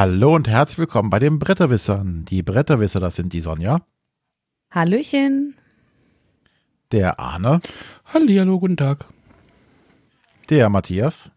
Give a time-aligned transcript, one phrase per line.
[0.00, 2.24] Hallo und herzlich willkommen bei den Bretterwissern.
[2.24, 3.80] Die Bretterwisser, das sind die Sonja.
[4.70, 5.56] Hallöchen.
[6.92, 7.60] Der Arne.
[8.04, 9.06] Hallihallo, guten Tag.
[10.50, 11.32] Der Matthias.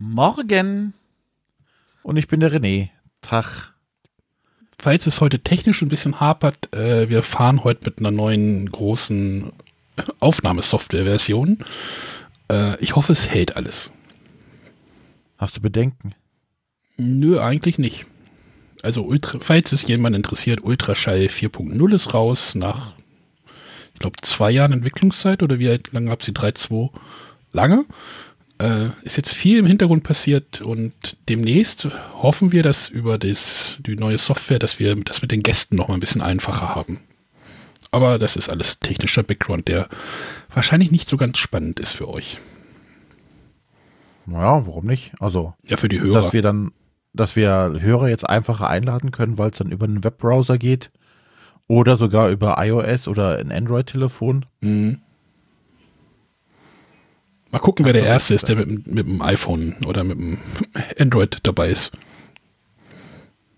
[0.00, 0.92] Morgen.
[2.02, 2.88] Und ich bin der René.
[3.22, 3.74] Tag.
[4.80, 9.52] Falls es heute technisch ein bisschen hapert, äh, wir fahren heute mit einer neuen großen
[10.18, 11.64] Aufnahmesoftware-Version.
[12.50, 13.92] Äh, ich hoffe, es hält alles.
[15.36, 16.16] Hast du Bedenken?
[16.98, 18.06] Nö, eigentlich nicht.
[18.82, 22.92] Also, Ultra, falls es jemand interessiert, Ultraschall 4.0 ist raus nach,
[23.94, 26.90] ich glaube, zwei Jahren Entwicklungszeit oder wie lange gab es die 3.2?
[27.52, 27.86] Lange.
[28.58, 30.92] Äh, ist jetzt viel im Hintergrund passiert und
[31.28, 35.76] demnächst hoffen wir, dass über das, die neue Software, dass wir das mit den Gästen
[35.76, 37.00] noch mal ein bisschen einfacher haben.
[37.90, 39.88] Aber das ist alles technischer Background, der
[40.52, 42.38] wahrscheinlich nicht so ganz spannend ist für euch.
[44.26, 45.12] Naja, warum nicht?
[45.20, 46.22] Also, ja, für die Hörer.
[46.22, 46.72] Dass wir dann,
[47.12, 50.90] dass wir Hörer jetzt einfacher einladen können, weil es dann über einen Webbrowser geht
[51.68, 54.46] oder sogar über iOS oder ein Android-Telefon.
[54.60, 55.00] Mhm.
[57.50, 60.38] Mal gucken, wer der Erste ist, der mit, mit dem iPhone oder mit dem
[60.98, 61.92] Android dabei ist.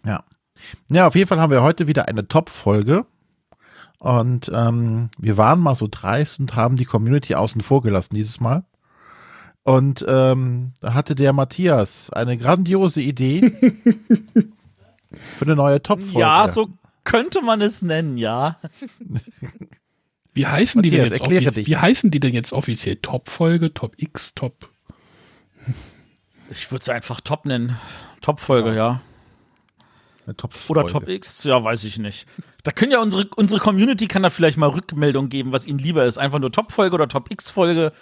[0.04, 0.22] Ja.
[0.90, 3.06] Ja, auf jeden Fall haben wir heute wieder eine Top-Folge.
[3.98, 8.40] Und ähm, wir waren mal so dreist und haben die Community außen vor gelassen dieses
[8.40, 8.64] Mal.
[9.62, 13.50] Und ähm, da hatte der Matthias eine grandiose Idee
[15.38, 16.18] für eine neue Top-Folge.
[16.18, 16.70] Ja, so
[17.04, 18.56] könnte man es nennen, ja.
[20.32, 21.26] Wie heißen, die denn jetzt
[21.66, 22.96] wie heißen die denn jetzt offiziell?
[22.96, 24.70] Top-Folge, Top-X, Top?
[26.50, 27.76] Ich würde es einfach Top nennen.
[28.22, 29.02] Top-Folge, ja.
[30.26, 30.32] ja.
[30.34, 32.26] Top Oder Top X, ja, weiß ich nicht.
[32.62, 36.04] Da können ja unsere, unsere Community kann da vielleicht mal Rückmeldung geben, was ihnen lieber
[36.04, 36.18] ist.
[36.18, 37.92] Einfach nur Top-Folge oder Top-X-Folge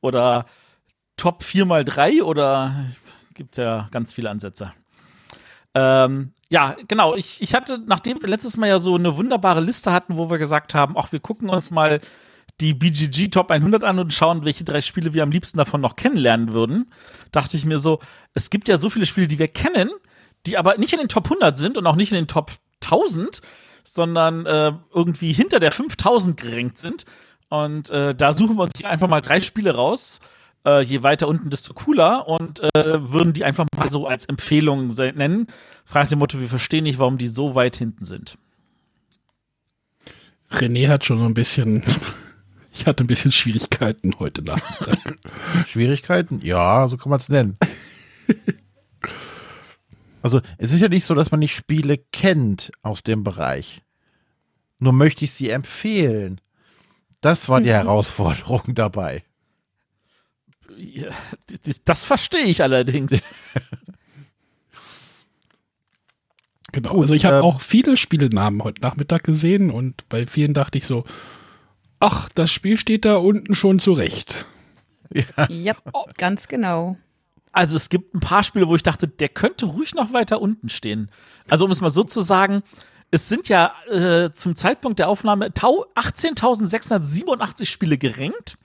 [0.00, 0.46] oder
[1.16, 2.86] Top 4x3 oder
[3.34, 4.72] gibt ja ganz viele Ansätze.
[5.74, 7.14] Ähm, ja, genau.
[7.14, 10.38] Ich, ich hatte, nachdem wir letztes Mal ja so eine wunderbare Liste hatten, wo wir
[10.38, 12.00] gesagt haben, ach, wir gucken uns mal
[12.60, 15.96] die BGG Top 100 an und schauen, welche drei Spiele wir am liebsten davon noch
[15.96, 16.90] kennenlernen würden,
[17.30, 18.00] dachte ich mir so,
[18.32, 19.90] es gibt ja so viele Spiele, die wir kennen,
[20.46, 23.42] die aber nicht in den Top 100 sind und auch nicht in den Top 1000,
[23.84, 27.04] sondern äh, irgendwie hinter der 5000 gerankt sind.
[27.48, 30.20] Und äh, da suchen wir uns hier einfach mal drei Spiele raus
[30.66, 34.88] äh, je weiter unten, desto cooler und äh, würden die einfach mal so als Empfehlung
[34.88, 35.46] nennen.
[35.84, 38.36] Fragt dem Motto, wir verstehen nicht, warum die so weit hinten sind.
[40.50, 41.82] René hat schon so ein bisschen,
[42.74, 44.98] ich hatte ein bisschen Schwierigkeiten heute Nachmittag.
[45.66, 46.40] Schwierigkeiten?
[46.42, 47.56] Ja, so kann man es nennen.
[50.22, 53.82] Also es ist ja nicht so, dass man nicht Spiele kennt aus dem Bereich.
[54.80, 56.40] Nur möchte ich sie empfehlen.
[57.20, 59.22] Das war die Herausforderung dabei.
[60.76, 61.08] Ja,
[61.84, 63.12] das verstehe ich allerdings.
[66.72, 70.78] genau, also ich habe ähm, auch viele Spielenamen heute Nachmittag gesehen und bei vielen dachte
[70.78, 71.04] ich so,
[72.00, 74.46] ach, das Spiel steht da unten schon zurecht.
[75.12, 75.76] Ja, ja
[76.16, 76.96] ganz genau.
[77.52, 80.68] Also es gibt ein paar Spiele, wo ich dachte, der könnte ruhig noch weiter unten
[80.68, 81.10] stehen.
[81.48, 82.62] Also um es mal so zu sagen,
[83.10, 88.58] es sind ja äh, zum Zeitpunkt der Aufnahme 18.687 Spiele gerankt.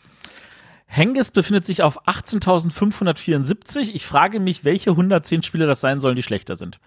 [0.94, 3.92] Hengist befindet sich auf 18.574.
[3.94, 6.82] Ich frage mich, welche 110 Spiele das sein sollen, die schlechter sind.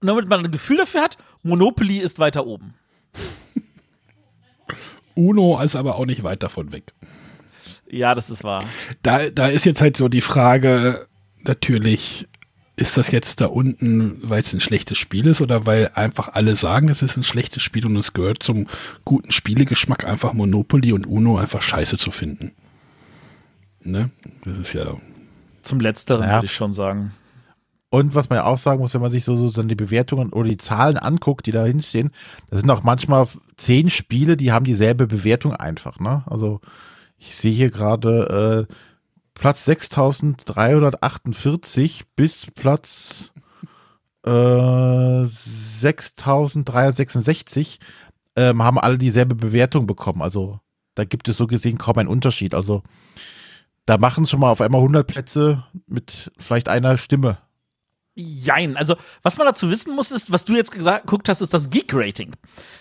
[0.00, 2.72] Und damit man ein Gefühl dafür hat, Monopoly ist weiter oben.
[5.14, 6.94] Uno ist aber auch nicht weit davon weg.
[7.86, 8.64] Ja, das ist wahr.
[9.02, 11.06] Da, da ist jetzt halt so die Frage,
[11.42, 12.28] natürlich,
[12.80, 16.54] ist das jetzt da unten, weil es ein schlechtes Spiel ist oder weil einfach alle
[16.54, 18.68] sagen, es ist ein schlechtes Spiel und es gehört zum
[19.04, 22.52] guten Spielegeschmack, einfach Monopoly und Uno einfach scheiße zu finden?
[23.82, 24.10] Ne?
[24.44, 24.96] Das ist ja.
[25.60, 26.36] Zum Letzteren ja.
[26.36, 27.12] würde ich schon sagen.
[27.90, 30.32] Und was man ja auch sagen muss, wenn man sich so, so dann die Bewertungen
[30.32, 32.10] oder die Zahlen anguckt, die da hinstehen,
[32.48, 33.26] da sind auch manchmal
[33.56, 36.00] zehn Spiele, die haben dieselbe Bewertung einfach.
[36.00, 36.22] Ne?
[36.26, 36.60] Also
[37.18, 38.74] ich sehe hier gerade äh,
[39.40, 43.32] Platz 6348 bis Platz
[44.26, 47.80] äh, 6366
[48.36, 50.20] ähm, haben alle dieselbe Bewertung bekommen.
[50.20, 50.60] Also
[50.94, 52.54] da gibt es so gesehen kaum einen Unterschied.
[52.54, 52.82] Also
[53.86, 57.38] da machen schon mal auf einmal 100 Plätze mit vielleicht einer Stimme.
[58.14, 58.76] Jein.
[58.76, 61.70] Also, was man dazu wissen muss, ist, was du jetzt gesagt, geguckt hast, ist das
[61.70, 62.32] Geek-Rating.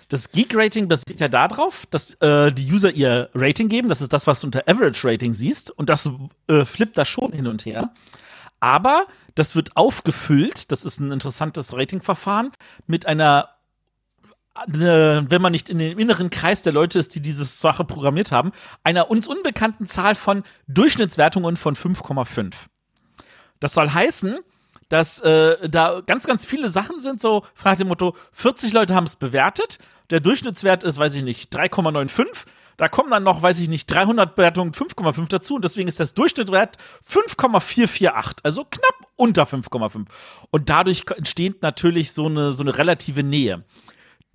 [0.10, 3.90] Das Geek-Rating basiert ja darauf, dass äh, die User ihr Rating geben.
[3.90, 5.72] Das ist das, was du unter Average-Rating siehst.
[5.72, 6.10] Und das
[6.48, 7.92] äh, flippt da schon hin und her.
[8.60, 9.06] Aber
[9.36, 12.52] das wird aufgefüllt, das ist ein interessantes Ratingverfahren,
[12.88, 13.50] mit einer
[14.68, 14.74] äh,
[15.30, 18.52] wenn man nicht in dem inneren Kreis der Leute ist, die diese Sache programmiert haben,
[18.84, 22.54] einer uns unbekannten Zahl von Durchschnittswertungen von 5,5.
[23.60, 24.40] Das soll heißen,
[24.90, 29.06] dass äh, da ganz, ganz viele Sachen sind, so frag dem Motto, 40 Leute haben
[29.06, 32.46] es bewertet, der Durchschnittswert ist, weiß ich nicht, 3,95.
[32.78, 36.14] Da kommen dann noch, weiß ich nicht, 300 Bewertungen 5,5 dazu und deswegen ist das
[36.14, 40.06] Durchschnittswert 5,448, also knapp unter 5,5.
[40.50, 43.66] Und dadurch entsteht natürlich so eine, so eine relative Nähe.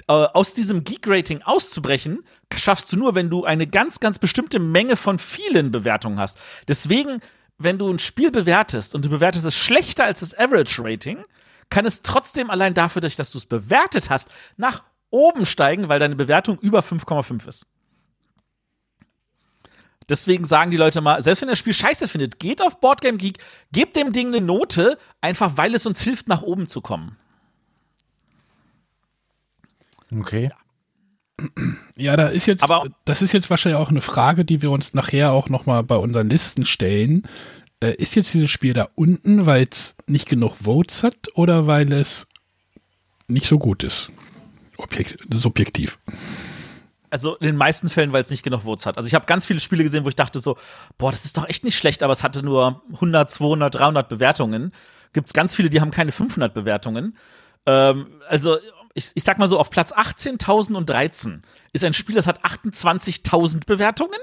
[0.09, 2.25] Äh, aus diesem Geek-Rating auszubrechen,
[2.55, 6.39] schaffst du nur, wenn du eine ganz, ganz bestimmte Menge von vielen Bewertungen hast.
[6.69, 7.21] Deswegen,
[7.59, 11.23] wenn du ein Spiel bewertest und du bewertest es schlechter als das Average-Rating,
[11.71, 16.17] kann es trotzdem allein dafür, dass du es bewertet hast, nach oben steigen, weil deine
[16.17, 17.67] Bewertung über 5,5 ist.
[20.09, 23.17] Deswegen sagen die Leute mal, selbst wenn ihr das Spiel scheiße findet, geht auf Boardgame
[23.17, 23.39] Geek,
[23.73, 27.17] gebt dem Ding eine Note, einfach weil es uns hilft, nach oben zu kommen.
[30.13, 30.51] Okay.
[30.51, 30.57] Ja,
[31.97, 35.33] da ist jetzt, Aber- das ist jetzt wahrscheinlich auch eine Frage, die wir uns nachher
[35.33, 37.23] auch nochmal bei unseren Listen stellen.
[37.81, 41.93] Äh, ist jetzt dieses Spiel da unten, weil es nicht genug Votes hat oder weil
[41.93, 42.27] es
[43.27, 44.11] nicht so gut ist?
[44.77, 45.99] Objekt, subjektiv.
[47.11, 48.97] Also in den meisten Fällen, weil es nicht genug Votes hat.
[48.97, 50.57] Also ich habe ganz viele Spiele gesehen, wo ich dachte so,
[50.99, 54.73] boah, das ist doch echt nicht schlecht, aber es hatte nur 100, 200, 300 Bewertungen.
[55.13, 57.17] Gibt es ganz viele, die haben keine 500 Bewertungen.
[57.67, 58.57] Ähm, also
[58.95, 61.41] ich, ich sag mal so, auf Platz 18.013
[61.73, 64.19] ist ein Spiel, das hat 28.000 Bewertungen.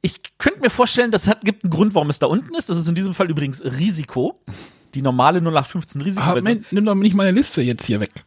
[0.00, 2.70] Ich könnte mir vorstellen, das hat, gibt einen Grund, warum es da unten ist.
[2.70, 4.38] Das ist in diesem Fall übrigens Risiko.
[4.94, 6.40] Die normale 0815 Ah, Risiko.
[6.42, 8.12] Mensch, nimm doch nicht meine Liste jetzt hier weg.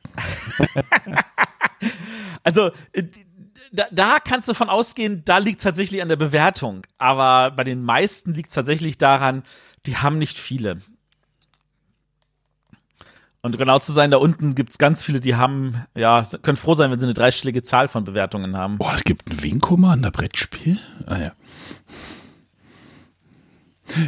[2.43, 3.03] Also, äh,
[3.71, 6.85] da, da kannst du von ausgehen, da liegt es tatsächlich an der Bewertung.
[6.97, 9.43] Aber bei den meisten liegt es tatsächlich daran,
[9.85, 10.81] die haben nicht viele.
[13.41, 16.73] Und genau zu sein, da unten gibt es ganz viele, die haben, ja, können froh
[16.73, 18.77] sein, wenn sie eine dreistellige Zahl von Bewertungen haben.
[18.77, 20.77] Boah, es gibt ein Wing Commander Brettspiel?
[21.05, 21.31] Ah ja.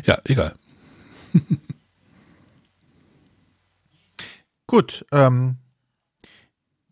[0.05, 0.53] Ja, egal.
[4.67, 5.57] Gut, ähm,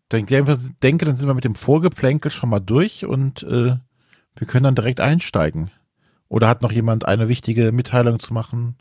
[0.08, 3.76] dann denke, denke, dann sind wir mit dem Vorgeplänkel schon mal durch und äh,
[4.36, 5.70] wir können dann direkt einsteigen.
[6.28, 8.76] Oder hat noch jemand eine wichtige Mitteilung zu machen?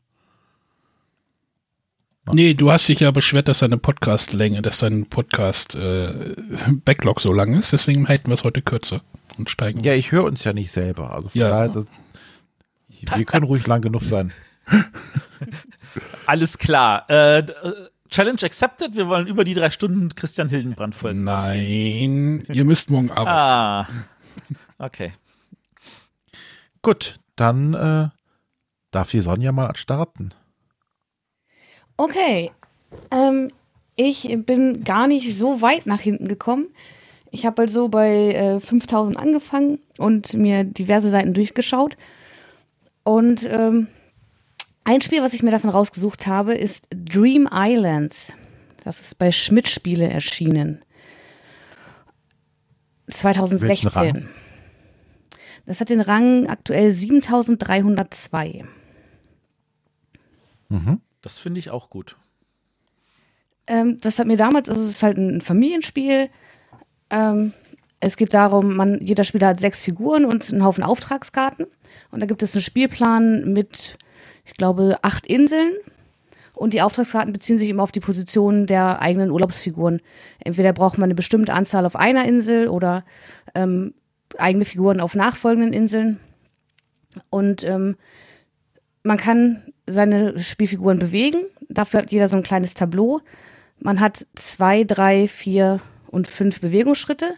[2.33, 7.71] Nee, du hast dich ja beschwert, dass deine Podcast-Länge, dass dein Podcast-Backlog so lang ist.
[7.73, 9.01] Deswegen halten wir es heute kürzer
[9.37, 9.79] und steigen.
[9.81, 11.13] Ja, ich höre uns ja nicht selber.
[11.13, 11.49] Also von Ja.
[11.49, 11.85] daher, das,
[13.15, 14.31] wir können ruhig lang genug sein.
[16.25, 17.05] Alles klar.
[17.09, 17.43] Äh, äh,
[18.09, 18.95] Challenge accepted.
[18.95, 21.23] Wir wollen über die drei Stunden Christian Hildenbrand folgen.
[21.23, 23.29] Nein, ihr müsst morgen arbeiten.
[23.29, 23.87] Ah.
[24.77, 25.11] Okay.
[26.81, 28.09] Gut, dann äh,
[28.91, 30.33] darf die Sonja mal starten.
[32.00, 32.50] Okay.
[33.12, 33.51] Ähm,
[33.98, 36.68] ich bin gar nicht so weit nach hinten gekommen.
[37.30, 41.98] Ich habe also bei äh, 5000 angefangen und mir diverse Seiten durchgeschaut.
[43.04, 43.88] Und ähm,
[44.86, 48.34] ein Spiel, was ich mir davon rausgesucht habe, ist Dream Islands.
[48.86, 50.81] Das ist bei Schmidt Spiele erschienen.
[53.07, 53.90] Welchen 2016.
[53.90, 54.30] Rang?
[55.66, 58.63] Das hat den Rang aktuell 7302.
[61.21, 62.18] Das finde ich auch gut.
[63.68, 66.29] Ähm, das hat mir damals, also es ist halt ein Familienspiel.
[67.10, 67.53] Ähm,
[68.00, 71.67] es geht darum, man, jeder Spieler hat sechs Figuren und einen Haufen Auftragskarten.
[72.12, 73.98] Und da gibt es einen Spielplan mit,
[74.46, 75.74] ich glaube, acht Inseln.
[76.55, 80.01] Und die Auftragskarten beziehen sich immer auf die Position der eigenen Urlaubsfiguren.
[80.39, 83.05] Entweder braucht man eine bestimmte Anzahl auf einer Insel oder
[83.55, 83.93] ähm,
[84.38, 86.20] eigene Figuren auf nachfolgenden Inseln.
[87.29, 87.96] Und ähm,
[89.03, 91.46] man kann seine Spielfiguren bewegen.
[91.67, 93.22] Dafür hat jeder so ein kleines Tableau.
[93.79, 97.34] Man hat zwei, drei, vier und fünf Bewegungsschritte.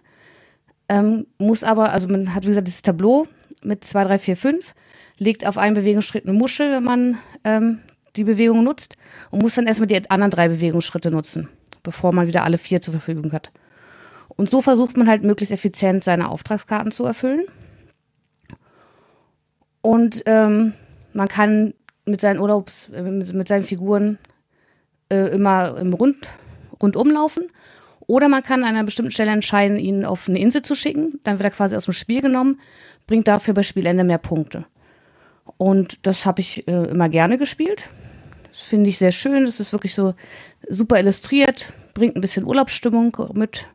[0.89, 3.27] Ähm, muss aber, also man hat wie gesagt dieses Tableau
[3.63, 4.73] mit zwei, drei, vier, fünf,
[5.17, 7.79] legt auf einen Bewegungsschritt eine Muschel, wenn man ähm,
[8.15, 8.95] die Bewegung nutzt
[9.29, 11.47] und muss dann erstmal die anderen drei Bewegungsschritte nutzen,
[11.83, 13.51] bevor man wieder alle vier zur Verfügung hat.
[14.29, 17.45] Und so versucht man halt möglichst effizient seine Auftragskarten zu erfüllen.
[19.81, 20.73] Und ähm,
[21.13, 21.73] man kann
[22.05, 24.17] mit seinen Urlaubs, mit, seinen Figuren
[25.09, 26.27] äh, immer im Rund,
[26.81, 27.49] rundum laufen.
[28.07, 31.19] Oder man kann an einer bestimmten Stelle entscheiden, ihn auf eine Insel zu schicken.
[31.23, 32.59] Dann wird er quasi aus dem Spiel genommen,
[33.07, 34.65] bringt dafür bei Spielende mehr Punkte.
[35.57, 37.89] Und das habe ich äh, immer gerne gespielt.
[38.51, 39.45] Das finde ich sehr schön.
[39.45, 40.13] Das ist wirklich so
[40.69, 43.67] super illustriert, bringt ein bisschen Urlaubsstimmung mit.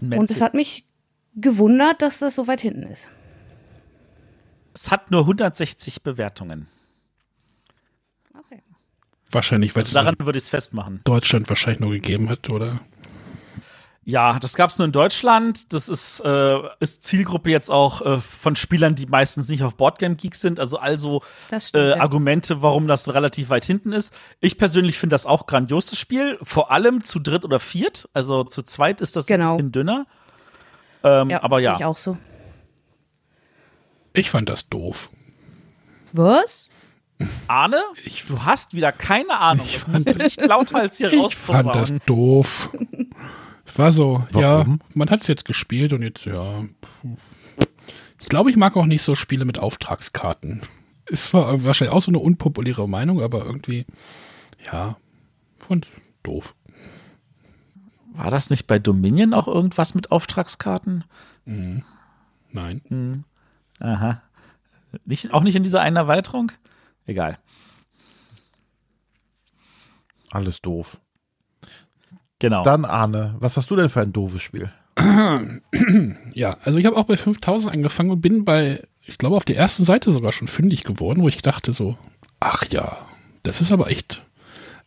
[0.00, 0.84] Und es hat mich
[1.34, 3.08] gewundert, dass das so weit hinten ist.
[4.74, 6.66] es hat nur 160 Bewertungen.
[9.32, 11.00] Wahrscheinlich, weil es Also daran würde ich es festmachen.
[11.04, 12.80] Deutschland wahrscheinlich nur gegeben hat, oder?
[14.04, 15.72] Ja, das gab es nur in Deutschland.
[15.72, 20.16] Das ist, äh, ist Zielgruppe jetzt auch äh, von Spielern, die meistens nicht auf Boardgame
[20.16, 20.58] Geeks sind.
[20.58, 21.22] Also also
[21.72, 21.92] äh.
[21.92, 24.12] Argumente, warum das relativ weit hinten ist.
[24.40, 26.36] Ich persönlich finde das auch grandios, das Spiel.
[26.42, 28.08] Vor allem zu dritt oder viert.
[28.12, 29.52] Also zu zweit ist das Genau.
[29.52, 30.06] ein bisschen dünner.
[31.04, 31.76] Ähm, ja, aber ja.
[31.76, 32.16] Ich auch so.
[34.14, 35.10] Ich fand das doof.
[36.12, 36.68] Was?
[37.48, 39.66] Arne, Ich- du hast wieder keine Ahnung.
[39.72, 42.70] Das musst du nicht lauthals hier Ich fand das doof.
[43.64, 44.80] Es war so, ja, Warum?
[44.94, 46.64] man hat es jetzt gespielt und jetzt, ja.
[48.20, 50.62] Ich glaube, ich mag auch nicht so Spiele mit Auftragskarten.
[51.06, 53.86] Ist zwar wahrscheinlich auch so eine unpopuläre Meinung, aber irgendwie,
[54.70, 54.96] ja,
[55.58, 55.88] fand
[56.22, 56.54] doof.
[58.14, 61.04] War das nicht bei Dominion auch irgendwas mit Auftragskarten?
[62.50, 63.24] Nein.
[63.80, 64.22] Aha.
[65.06, 66.52] Nicht, auch nicht in dieser einen Erweiterung?
[67.06, 67.38] Egal.
[70.30, 70.98] Alles doof.
[72.38, 72.64] Genau.
[72.64, 74.72] Dann, Arne, was hast du denn für ein doofes Spiel?
[76.34, 79.56] Ja, also ich habe auch bei 5000 angefangen und bin bei, ich glaube, auf der
[79.56, 81.98] ersten Seite sogar schon fündig geworden, wo ich dachte so,
[82.40, 83.06] ach ja,
[83.42, 84.22] das ist aber echt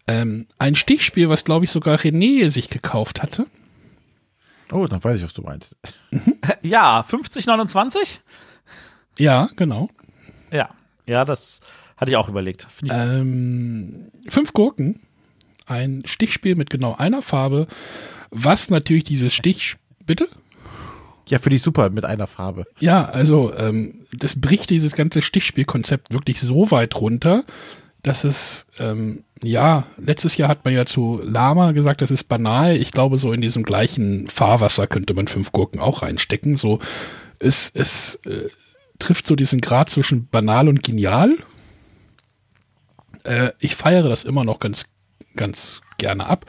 [0.07, 3.45] ähm, ein Stichspiel, was, glaube ich, sogar René sich gekauft hatte.
[4.71, 5.75] Oh, dann weiß ich, was du meinst.
[6.61, 8.21] ja, 5029?
[9.19, 9.89] Ja, genau.
[10.51, 10.69] Ja.
[11.05, 11.61] Ja, das
[11.97, 12.67] hatte ich auch überlegt.
[12.83, 15.01] Ich, Ähm, fünf Gurken.
[15.67, 17.67] Ein Stichspiel mit genau einer Farbe,
[18.29, 19.77] was natürlich dieses Stich.
[20.05, 20.27] Bitte?
[21.27, 22.65] Ja, finde ich super mit einer Farbe.
[22.79, 27.45] Ja, also ähm, das bricht dieses ganze Stichspielkonzept wirklich so weit runter,
[28.03, 32.75] dass es, ähm, ja, letztes Jahr hat man ja zu Lama gesagt, das ist banal.
[32.75, 36.55] Ich glaube, so in diesem gleichen Fahrwasser könnte man fünf Gurken auch reinstecken.
[36.55, 36.79] So,
[37.39, 38.49] es, es äh,
[38.99, 41.31] trifft so diesen Grad zwischen banal und genial.
[43.25, 44.85] Äh, ich feiere das immer noch ganz,
[45.35, 46.45] ganz gerne ab.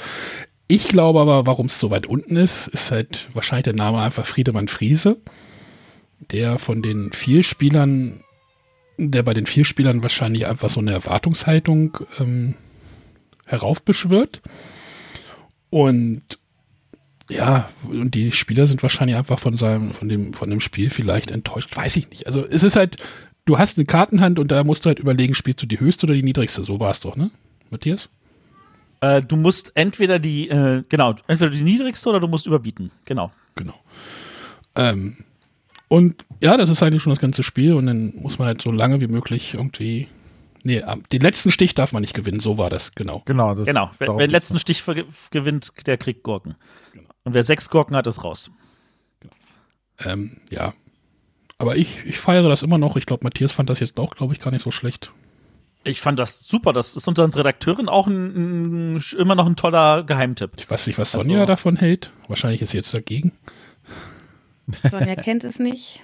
[0.69, 4.27] Ich glaube aber, warum es so weit unten ist, ist halt wahrscheinlich der Name einfach
[4.27, 5.17] Friedemann Friese,
[6.31, 8.25] der von den vier Spielern,
[8.99, 12.55] der bei den vier Spielern wahrscheinlich einfach so eine Erwartungshaltung ähm,
[13.45, 14.43] heraufbeschwört.
[15.71, 16.39] Und
[17.29, 21.31] ja, und die Spieler sind wahrscheinlich einfach von seinem, von dem, von dem Spiel vielleicht
[21.31, 21.77] enttäuscht.
[21.77, 22.27] Weiß ich nicht.
[22.27, 22.97] Also es ist halt,
[23.47, 26.15] du hast eine Kartenhand und da musst du halt überlegen, spielst du die höchste oder
[26.15, 26.63] die niedrigste?
[26.63, 27.31] So war es doch, ne?
[27.71, 28.09] Matthias?
[29.01, 32.91] äh, du musst entweder die, äh, genau, entweder die niedrigste oder du musst überbieten.
[33.05, 33.33] Genau.
[33.55, 33.75] Genau.
[34.75, 35.19] Ähm,
[35.89, 38.71] und ja, das ist eigentlich schon das ganze Spiel und dann muss man halt so
[38.71, 40.09] lange wie möglich irgendwie.
[40.63, 43.23] Nee, den letzten Stich darf man nicht gewinnen, so war das, genau.
[43.27, 43.55] Genau.
[43.55, 43.91] Das, Genau.
[43.99, 44.83] Wer, wer den letzten Stich
[45.31, 46.57] gewinnt, der kriegt Gurken.
[46.93, 47.09] Genau.
[47.23, 48.51] Und wer sechs Gurken hat, ist raus.
[50.01, 50.75] Ähm, ja.
[51.59, 52.97] Aber ich, ich feiere das immer noch.
[52.97, 55.13] Ich glaube, Matthias fand das jetzt auch, glaube ich, gar nicht so schlecht.
[55.85, 56.73] Ich fand das super.
[56.73, 60.51] Das ist unter uns Redakteurin auch ein, ein, immer noch ein toller Geheimtipp.
[60.59, 62.13] Ich weiß nicht, was Also- Sonja davon hält.
[62.29, 63.33] Wahrscheinlich ist sie jetzt dagegen.
[64.91, 66.03] Sonja kennt es nicht.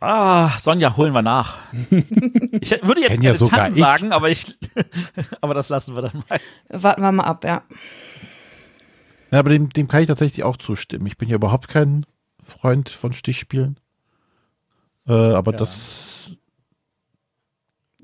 [0.00, 1.58] Ah, Sonja, holen wir nach.
[2.60, 3.78] Ich würde jetzt Kenn ja gerne sogar Tan ich.
[3.78, 4.46] sagen, aber ich,
[5.40, 6.40] aber das lassen wir dann mal.
[6.68, 7.62] Warten wir mal ab, ja.
[9.30, 11.06] Ja, aber dem, dem kann ich tatsächlich auch zustimmen.
[11.06, 12.06] Ich bin ja überhaupt kein
[12.42, 13.78] Freund von Stichspielen.
[15.06, 15.58] Äh, aber Ja.
[15.58, 16.30] das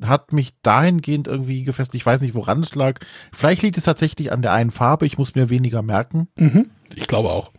[0.03, 1.95] hat mich dahingehend irgendwie gefesselt.
[1.95, 2.99] Ich weiß nicht, woran es lag.
[3.33, 5.07] Vielleicht liegt es tatsächlich an der einen Farbe.
[5.07, 6.29] Ich muss mir weniger merken.
[6.37, 6.71] Mhm.
[6.95, 7.53] Ich glaube auch.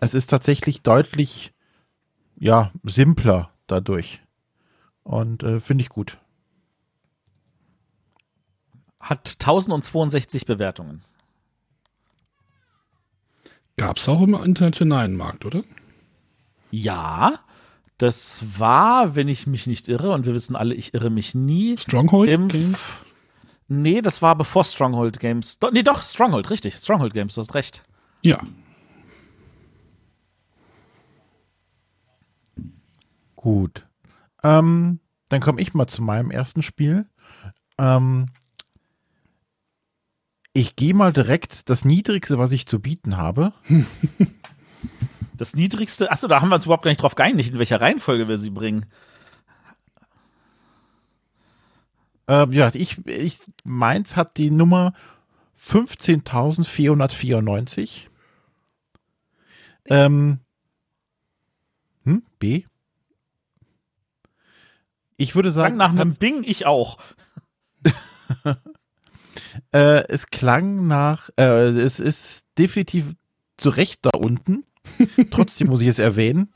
[0.00, 1.52] Es ist tatsächlich deutlich,
[2.38, 4.20] ja, simpler dadurch.
[5.04, 6.18] Und äh, finde ich gut.
[9.00, 11.02] Hat 1062 Bewertungen.
[13.76, 15.62] Gab es auch im internationalen Markt, oder?
[16.72, 17.32] Ja,
[17.98, 21.76] das war, wenn ich mich nicht irre, und wir wissen alle, ich irre mich nie.
[21.76, 22.30] Stronghold?
[22.30, 22.72] Im Game?
[22.72, 23.04] F-
[23.68, 25.58] nee, das war bevor Stronghold Games.
[25.58, 26.74] Do, nee, doch, Stronghold, richtig.
[26.76, 27.82] Stronghold Games, du hast recht.
[28.22, 28.40] Ja.
[33.36, 33.86] Gut.
[34.42, 37.06] Ähm, dann komme ich mal zu meinem ersten Spiel.
[37.78, 38.26] Ähm,
[40.52, 43.52] ich gehe mal direkt das Niedrigste, was ich zu bieten habe.
[45.38, 48.28] Das niedrigste, achso, da haben wir uns überhaupt gar nicht drauf geeinigt, in welcher Reihenfolge
[48.28, 48.84] wir sie bringen.
[52.26, 54.92] Ähm, ja, ich, ich, meins hat die Nummer
[55.58, 58.08] 15.494.
[59.86, 60.40] Ähm,
[62.04, 62.64] hm, B?
[65.16, 66.98] Ich würde Klang sagen, nach es, einem Bing, ich auch.
[69.72, 73.14] äh, es klang nach, äh, es ist definitiv
[73.56, 74.66] zu Recht da unten.
[75.30, 76.48] Trotzdem muss ich es erwähnen.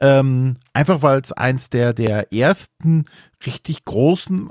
[0.00, 3.04] Ähm, einfach weil es eins der, der ersten
[3.44, 4.48] richtig großen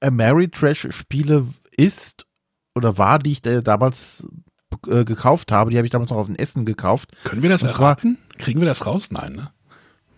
[0.00, 1.46] Ameritrash-Spiele
[1.76, 2.26] ist
[2.74, 4.26] oder war, die ich äh, damals
[4.88, 5.70] äh, gekauft habe.
[5.70, 7.10] Die habe ich damals noch auf dem Essen gekauft.
[7.24, 8.18] Können wir das Und zwar- erraten?
[8.38, 9.08] Kriegen wir das raus?
[9.10, 9.52] Nein, ne?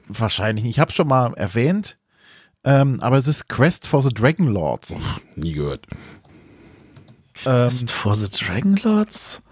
[0.08, 0.74] Wahrscheinlich nicht.
[0.76, 1.98] Ich habe es schon mal erwähnt.
[2.64, 4.92] Ähm, aber es ist Quest for the Dragon Lords.
[5.36, 5.86] Nie gehört.
[7.46, 9.42] Ähm, Quest for the Dragonlords?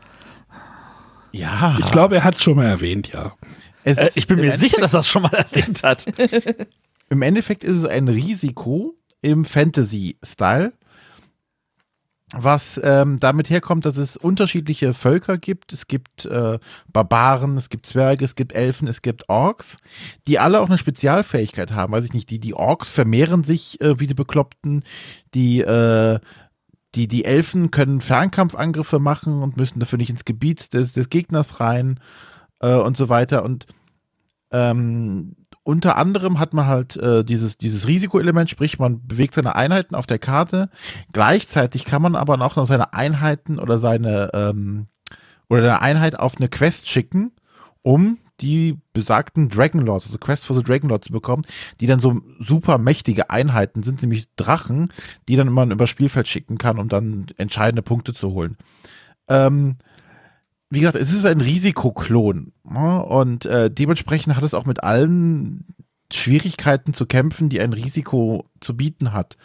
[1.32, 3.34] Ja, Ich glaube, er hat schon mal erwähnt, ja.
[3.84, 6.06] es Äh, ich bin mir sicher, dass er es schon mal erwähnt hat.
[7.10, 10.72] Im Endeffekt ist es ein Risiko im Fantasy-Style,
[12.34, 15.72] was ähm, damit herkommt, dass es unterschiedliche Völker gibt.
[15.72, 16.58] Es gibt äh,
[16.92, 19.78] Barbaren, es gibt Zwerge, es gibt Elfen, es gibt Orks,
[20.26, 21.92] die alle auch eine Spezialfähigkeit haben.
[21.92, 24.84] Weiß ich nicht, die, die Orks vermehren sich äh, wie die Bekloppten,
[25.32, 26.18] die, äh,
[26.94, 31.60] die, die Elfen können Fernkampfangriffe machen und müssen dafür nicht ins Gebiet des, des Gegners
[31.60, 32.00] rein
[32.60, 33.44] äh, und so weiter.
[33.44, 33.66] Und
[34.50, 39.94] ähm, unter anderem hat man halt äh, dieses, dieses Risikoelement, sprich man bewegt seine Einheiten
[39.94, 40.70] auf der Karte.
[41.12, 44.86] Gleichzeitig kann man aber auch noch seine Einheiten oder seine ähm,
[45.50, 47.32] oder eine Einheit auf eine Quest schicken,
[47.82, 51.42] um die besagten Dragonlords, also Quest for the Dragonlords zu bekommen,
[51.80, 54.92] die dann so super mächtige Einheiten sind, nämlich Drachen,
[55.28, 58.56] die dann man über das Spielfeld schicken kann, um dann entscheidende Punkte zu holen.
[59.28, 59.76] Ähm,
[60.70, 62.52] wie gesagt, es ist ein Risikoklon.
[62.64, 63.04] Ne?
[63.04, 65.64] Und äh, dementsprechend hat es auch mit allen
[66.12, 69.36] Schwierigkeiten zu kämpfen, die ein Risiko zu bieten hat.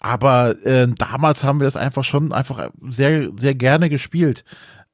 [0.00, 4.44] Aber äh, damals haben wir das einfach schon einfach sehr, sehr gerne gespielt.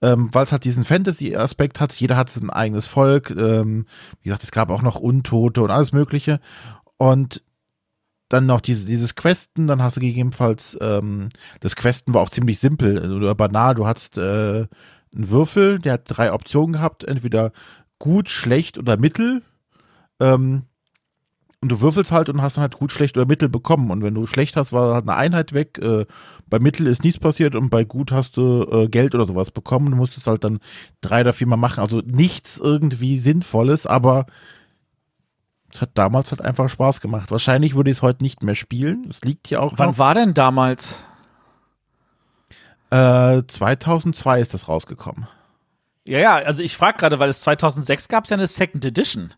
[0.04, 1.94] Ähm, weil es halt diesen Fantasy-Aspekt hat.
[1.94, 3.30] Jeder hat sein eigenes Volk.
[3.30, 3.87] Ähm,
[4.20, 6.40] wie gesagt, es gab auch noch Untote und alles Mögliche.
[6.99, 7.42] Und
[8.28, 11.30] dann noch diese, dieses Questen, dann hast du gegebenenfalls, ähm,
[11.61, 13.75] das Questen war auch ziemlich simpel also, oder banal.
[13.75, 14.66] Du hast äh,
[15.14, 17.52] einen Würfel, der hat drei Optionen gehabt, entweder
[17.99, 19.42] gut, schlecht oder mittel.
[20.20, 20.64] Ähm,
[21.64, 23.90] und du würfelst halt und hast dann halt gut, schlecht oder mittel bekommen.
[23.90, 25.78] Und wenn du schlecht hast, war halt eine Einheit weg.
[25.78, 26.04] Äh,
[26.47, 29.90] bei mittel ist nichts passiert und bei gut hast du äh, Geld oder sowas bekommen.
[29.90, 30.59] Du musstest halt dann
[31.00, 31.81] drei oder viermal machen.
[31.81, 34.27] Also nichts irgendwie Sinnvolles, aber
[35.72, 37.31] es hat damals halt einfach Spaß gemacht.
[37.31, 39.07] Wahrscheinlich würde ich es heute nicht mehr spielen.
[39.09, 39.98] Es liegt hier auch Wann noch.
[39.98, 41.03] war denn damals?
[42.90, 45.29] Äh, 2002 ist das rausgekommen.
[46.05, 49.31] Ja, ja, also ich frage gerade, weil es 2006 gab es ja eine Second Edition.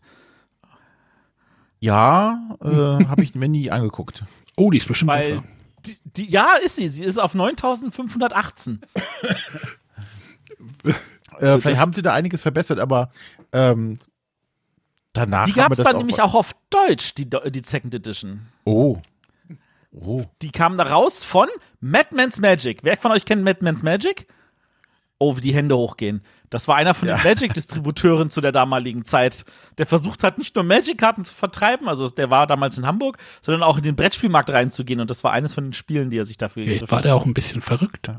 [1.79, 2.67] Ja, äh,
[3.05, 4.23] habe ich mir nie angeguckt.
[4.55, 5.43] Oh, die ist bestimmt Weil, besser.
[5.85, 6.87] die, die, ja, ist sie.
[6.87, 8.81] Sie ist auf 9518.
[11.39, 13.11] Äh, vielleicht haben sie da einiges verbessert, aber
[13.51, 13.99] ähm,
[15.13, 18.47] danach Die gab es dann nämlich auch auf Deutsch, die, die Second Edition.
[18.65, 18.97] Oh.
[19.91, 20.25] Oh.
[20.41, 21.47] Die kam da raus von
[21.79, 22.79] Madman's Magic.
[22.83, 24.27] Wer von euch kennt Madman's Magic?
[25.19, 26.21] Oh, wie die Hände hochgehen.
[26.51, 27.23] Das war einer von den Ja.
[27.23, 29.45] Magic-Distributeuren zu der damaligen Zeit,
[29.79, 33.63] der versucht hat, nicht nur Magic-Karten zu vertreiben, also der war damals in Hamburg, sondern
[33.63, 34.99] auch in den Brettspielmarkt reinzugehen.
[34.99, 37.25] Und das war eines von den Spielen, die er sich dafür Vielleicht war der auch
[37.25, 38.09] ein bisschen verrückt.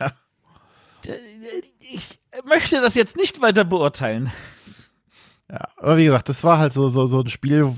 [0.00, 0.12] Ja.
[1.80, 4.30] Ich möchte das jetzt nicht weiter beurteilen.
[5.50, 5.68] ja.
[5.76, 7.72] Aber wie gesagt, das war halt so, so, so ein Spiel,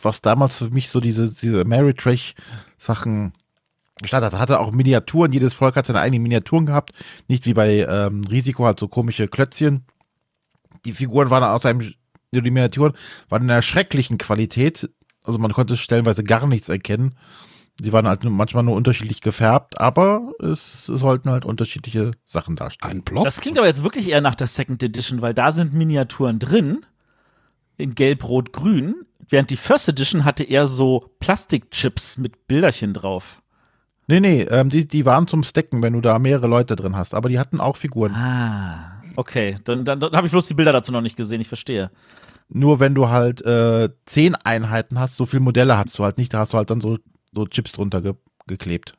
[0.00, 3.32] was damals für mich so diese, diese Mary-Trash-Sachen
[4.02, 4.40] gestartet hat.
[4.40, 6.92] Hatte auch Miniaturen, jedes Volk hat seine eigenen Miniaturen gehabt.
[7.28, 9.84] Nicht wie bei ähm, Risiko, halt so komische Klötzchen.
[10.84, 11.80] Die Figuren waren aus einem,
[12.32, 12.94] die Miniaturen
[13.28, 14.90] waren in einer schrecklichen Qualität.
[15.22, 17.16] Also man konnte stellenweise gar nichts erkennen.
[17.80, 22.98] Sie waren halt manchmal nur unterschiedlich gefärbt, aber es sollten halt unterschiedliche Sachen darstellen.
[22.98, 23.24] Ein Block.
[23.24, 26.84] Das klingt aber jetzt wirklich eher nach der Second Edition, weil da sind Miniaturen drin.
[27.76, 28.96] In Gelb, Rot, Grün.
[29.28, 33.42] Während die First Edition hatte eher so Plastikchips mit Bilderchen drauf.
[34.08, 37.14] Nee, nee, ähm, die, die waren zum Stacken, wenn du da mehrere Leute drin hast.
[37.14, 38.14] Aber die hatten auch Figuren.
[38.14, 39.02] Ah.
[39.16, 41.90] Okay, dann, dann, dann habe ich bloß die Bilder dazu noch nicht gesehen, ich verstehe.
[42.48, 46.32] Nur wenn du halt äh, zehn Einheiten hast, so viele Modelle hast du halt nicht.
[46.32, 46.98] Da hast du halt dann so,
[47.34, 48.14] so Chips drunter ge
[48.46, 48.94] geklebt.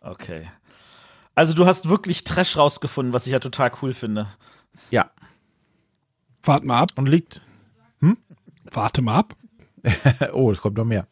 [0.00, 0.48] Okay.
[1.34, 4.28] Also du hast wirklich Trash rausgefunden, was ich ja total cool finde.
[4.90, 5.10] Ja,
[6.42, 6.92] Warte mal ab.
[6.96, 7.42] und liegt.
[8.70, 9.36] Warte mal ab.
[10.32, 11.06] oh, es kommt noch mehr.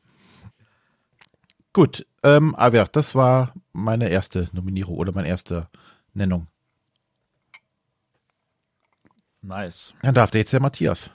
[1.73, 5.69] Gut, ähm, aber ja, das war meine erste Nominierung oder meine erste
[6.13, 6.49] Nennung.
[9.43, 9.95] Nice.
[10.03, 11.11] Dann darf der jetzt der Matthias.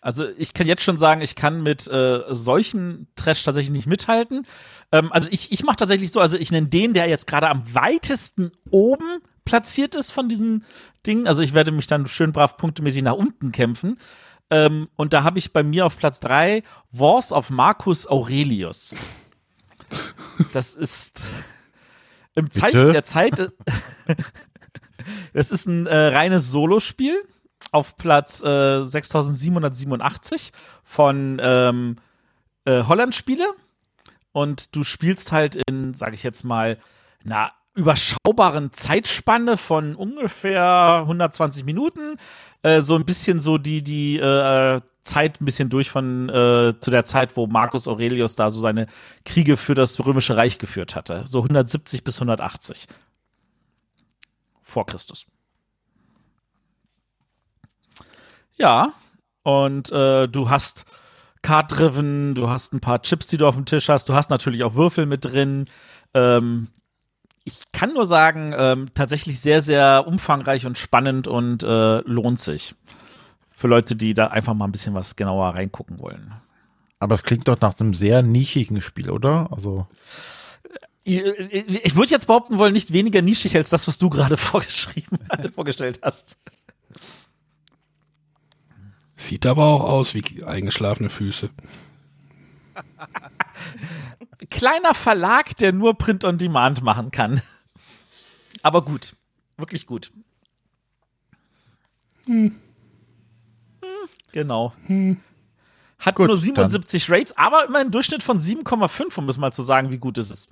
[0.00, 4.44] Also ich kann jetzt schon sagen, ich kann mit äh, solchen Trash tatsächlich nicht mithalten.
[4.90, 7.72] Ähm, also ich, ich mache tatsächlich so, also ich nenne den, der jetzt gerade am
[7.72, 10.64] weitesten oben platziert ist von diesen
[11.06, 11.28] Dingen.
[11.28, 13.96] Also ich werde mich dann schön brav punktemäßig nach unten kämpfen.
[14.50, 18.96] Ähm, und da habe ich bei mir auf Platz 3 Wars of Marcus Aurelius.
[20.52, 21.22] Das ist
[22.34, 22.92] im Zeichen Bitte?
[22.92, 23.52] der Zeit.
[25.32, 27.16] Das ist ein äh, reines Solospiel
[27.72, 30.52] auf Platz äh, 6787
[30.84, 31.96] von ähm,
[32.64, 33.46] äh, Holland Spiele.
[34.32, 36.78] Und du spielst halt in, sage ich jetzt mal,
[37.24, 42.16] einer überschaubaren Zeitspanne von ungefähr 120 Minuten.
[42.62, 46.90] Äh, so ein bisschen so die, die äh, Zeit ein bisschen durch von äh, zu
[46.90, 48.86] der Zeit, wo Marcus Aurelius da so seine
[49.24, 51.24] Kriege für das Römische Reich geführt hatte.
[51.26, 52.86] So 170 bis 180
[54.62, 55.26] vor Christus.
[58.54, 58.92] Ja,
[59.42, 60.86] und äh, du hast
[61.42, 64.62] Card-Driven, du hast ein paar Chips, die du auf dem Tisch hast, du hast natürlich
[64.62, 65.66] auch Würfel mit drin.
[66.14, 66.68] Ähm,
[67.44, 72.76] ich kann nur sagen, ähm, tatsächlich sehr, sehr umfangreich und spannend und äh, lohnt sich.
[73.62, 76.34] Für Leute, die da einfach mal ein bisschen was genauer reingucken wollen.
[76.98, 79.52] Aber es klingt doch nach einem sehr nischigen Spiel, oder?
[79.52, 79.86] Also.
[81.04, 85.16] Ich würde jetzt behaupten wollen, nicht weniger nischig als das, was du gerade vorgeschrieben,
[85.54, 86.38] vorgestellt hast.
[89.14, 91.48] Sieht aber auch aus wie eingeschlafene Füße.
[94.50, 97.40] Kleiner Verlag, der nur Print on Demand machen kann.
[98.64, 99.14] Aber gut.
[99.56, 100.10] Wirklich gut.
[102.26, 102.56] Hm.
[104.32, 104.72] Genau.
[104.86, 105.18] Hm.
[105.98, 107.14] Hat gut, nur 77 dann.
[107.16, 110.30] Rates, aber immer einen Durchschnitt von 7,5, um es mal zu sagen, wie gut es
[110.30, 110.48] ist.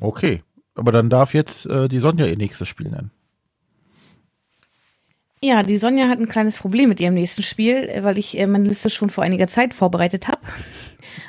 [0.00, 0.42] Okay.
[0.74, 3.10] Aber dann darf jetzt äh, die Sonja ihr nächstes Spiel nennen.
[5.40, 8.46] Ja, die Sonja hat ein kleines Problem mit ihrem nächsten Spiel, äh, weil ich äh,
[8.46, 10.40] meine Liste schon vor einiger Zeit vorbereitet habe.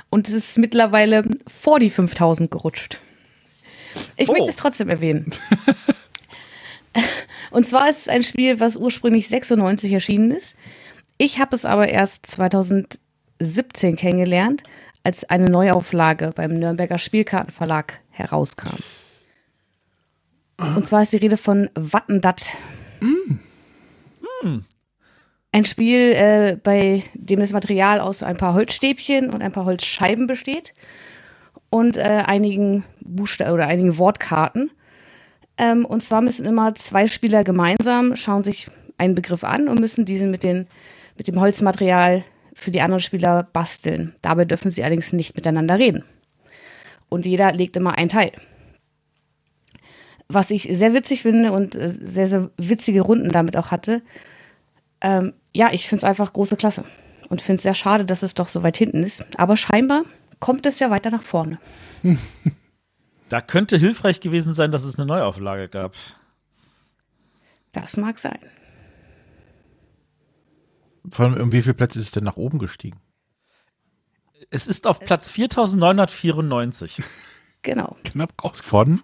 [0.10, 2.98] Und es ist mittlerweile vor die 5000 gerutscht.
[4.18, 4.34] Ich oh.
[4.34, 5.32] möchte es trotzdem erwähnen.
[7.52, 10.56] Und zwar ist es ein Spiel, was ursprünglich 96 erschienen ist.
[11.18, 14.64] Ich habe es aber erst 2017 kennengelernt,
[15.04, 18.78] als eine Neuauflage beim Nürnberger Spielkartenverlag herauskam.
[20.58, 22.54] Und zwar ist die Rede von Wattendatt.
[23.00, 23.40] Mm.
[24.42, 24.66] Hm.
[25.52, 30.28] Ein Spiel, äh, bei dem das Material aus ein paar Holzstäbchen und ein paar Holzscheiben
[30.28, 30.74] besteht
[31.70, 34.72] und äh, einigen Buchstaben oder einigen Wortkarten.
[35.60, 40.06] Ähm, und zwar müssen immer zwei Spieler gemeinsam schauen sich einen Begriff an und müssen
[40.06, 40.68] diesen mit, den,
[41.18, 44.16] mit dem Holzmaterial für die anderen Spieler basteln.
[44.22, 46.04] Dabei dürfen sie allerdings nicht miteinander reden.
[47.10, 48.32] Und jeder legt immer ein Teil.
[50.30, 54.02] Was ich sehr witzig finde und äh, sehr, sehr witzige Runden damit auch hatte,
[55.02, 56.86] ähm, ja, ich finde es einfach große Klasse
[57.30, 59.26] und finde es sehr schade, dass es doch so weit hinten ist.
[59.38, 60.04] Aber scheinbar
[60.40, 61.60] kommt es ja weiter nach vorne.
[63.30, 65.96] Da könnte hilfreich gewesen sein, dass es eine Neuauflage gab.
[67.72, 68.40] Das mag sein.
[71.12, 73.00] Von um wie viele Plätze ist es denn nach oben gestiegen?
[74.50, 77.02] Es ist auf Platz 4994.
[77.62, 77.98] Genau.
[78.06, 78.62] Knapp raus.
[78.62, 79.04] Von?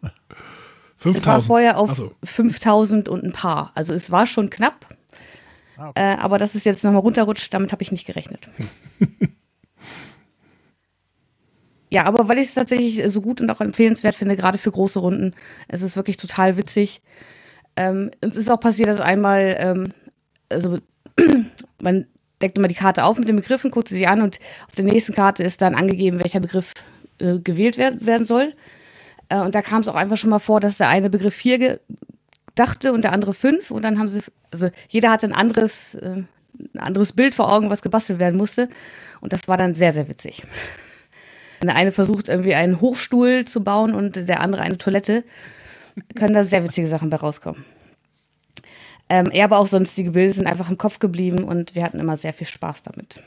[0.96, 1.18] 5000.
[1.18, 2.16] Es war vorher auf also.
[2.24, 3.74] 5000 und ein paar.
[3.76, 4.88] Also es war schon knapp.
[5.76, 6.14] Ah, okay.
[6.14, 8.48] äh, aber dass es jetzt nochmal runterrutscht, damit habe ich nicht gerechnet.
[11.90, 15.00] ja, aber weil ich es tatsächlich so gut und auch empfehlenswert finde, gerade für große
[15.00, 15.34] Runden,
[15.68, 17.02] es ist wirklich total witzig.
[17.76, 19.94] Ähm, es ist auch passiert, dass einmal, ähm,
[20.50, 20.80] also
[21.82, 22.08] man
[22.42, 24.86] deckt immer die Karte auf mit den Begriffen, guckt sie sich an und auf der
[24.86, 26.74] nächsten Karte ist dann angegeben, welcher Begriff
[27.20, 28.54] äh, gewählt werd werden soll.
[29.30, 31.80] Äh, und da kam es auch einfach schon mal vor, dass der eine Begriff vier
[32.56, 33.72] dachte und der andere fünf.
[33.72, 34.22] Und dann haben sie,
[34.52, 36.24] also jeder hatte ein anderes, äh,
[36.58, 38.70] ein anderes Bild vor Augen, was gebastelt werden musste.
[39.22, 40.44] Und das war dann sehr, sehr witzig.
[41.62, 45.24] Der eine versucht irgendwie einen Hochstuhl zu bauen und der andere eine Toilette.
[46.16, 47.66] Können da sehr witzige Sachen bei rauskommen.
[49.08, 52.18] Ähm, ja, aber auch sonstige Bilder sind einfach im Kopf geblieben und wir hatten immer
[52.18, 53.22] sehr viel Spaß damit.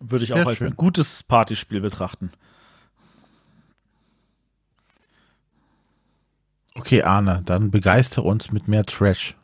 [0.00, 0.68] Würde ich auch Sehr als schön.
[0.68, 2.30] ein gutes Partyspiel betrachten.
[6.74, 9.34] Okay, Arne, dann begeistere uns mit mehr Trash.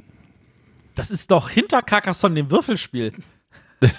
[0.95, 3.13] Das ist doch hinter Carcassonne, dem Würfelspiel.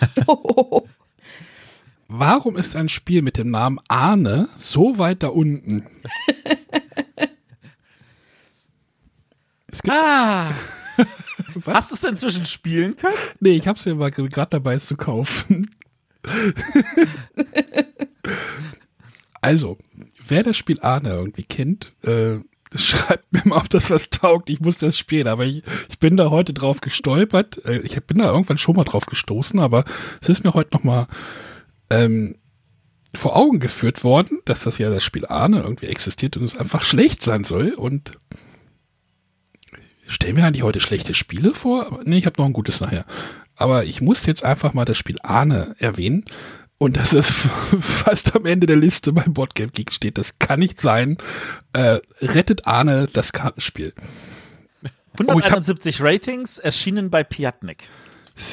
[2.09, 5.87] Warum ist ein Spiel mit dem Namen Arne so weit da unten?
[9.88, 10.51] ah!
[11.66, 13.14] Hast du es inzwischen spielen können?
[13.38, 15.70] Nee, ich hab's ja mal gerade dabei, es zu kaufen.
[19.40, 19.79] also,
[20.27, 22.40] wer das Spiel Arne irgendwie kennt, äh,
[22.74, 24.50] schreibt mir mal, ob das was taugt.
[24.50, 27.64] Ich muss das spielen, aber ich, ich bin da heute drauf gestolpert.
[27.64, 29.85] Äh, ich bin da irgendwann schon mal drauf gestoßen, aber
[30.20, 31.06] es ist mir heute noch mal
[31.90, 32.37] ähm,
[33.14, 36.83] vor Augen geführt worden, dass das ja das Spiel Arne irgendwie existiert und es einfach
[36.83, 37.72] schlecht sein soll.
[37.72, 38.12] Und
[40.06, 42.00] stellen wir eigentlich heute schlechte Spiele vor?
[42.04, 43.04] Nee, ich habe noch ein gutes nachher.
[43.56, 46.24] Aber ich muss jetzt einfach mal das Spiel Ahne erwähnen.
[46.80, 47.30] Und das ist
[47.80, 50.16] fast am Ende der Liste beim Boardgame Geek steht.
[50.16, 51.18] Das kann nicht sein.
[51.74, 53.92] Äh, rettet Ahne das Kartenspiel.
[55.18, 57.90] 171 Ratings, erschienen bei Piatnik.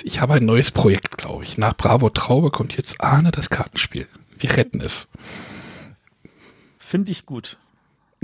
[0.04, 1.58] Ich habe ein neues Projekt, glaube ich.
[1.58, 4.10] Nach Bravo Traube kommt jetzt Arne das Kartenspiel.
[4.38, 5.08] Wir retten es.
[6.78, 7.58] Finde ich gut.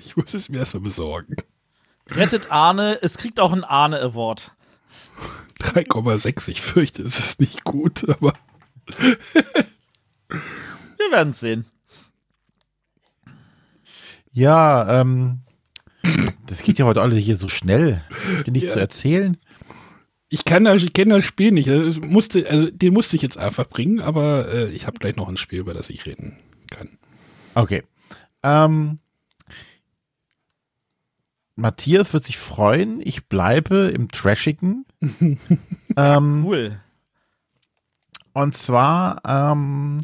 [0.00, 1.36] ich muss es mir erstmal besorgen.
[2.10, 4.52] Rettet Arne, es kriegt auch einen Arne Award.
[5.60, 8.32] 3,6, ich fürchte, es ist nicht gut, aber.
[10.28, 11.66] Wir werden es sehen.
[14.32, 15.40] Ja, ähm,
[16.46, 18.04] das geht ja heute alle hier so schnell.
[18.44, 18.72] Bin nicht ja.
[18.72, 19.36] zu erzählen.
[20.28, 21.68] Ich kann das, ich kenne das Spiel nicht.
[21.68, 25.28] Also musste, also den musste ich jetzt einfach bringen, aber äh, ich habe gleich noch
[25.28, 26.38] ein Spiel, über das ich reden
[26.70, 26.98] kann.
[27.54, 27.82] Okay.
[28.42, 28.98] Ähm,
[31.54, 33.00] Matthias wird sich freuen.
[33.04, 34.86] Ich bleibe im Trashigen.
[35.96, 36.80] ähm, cool.
[38.32, 40.00] Und zwar ähm,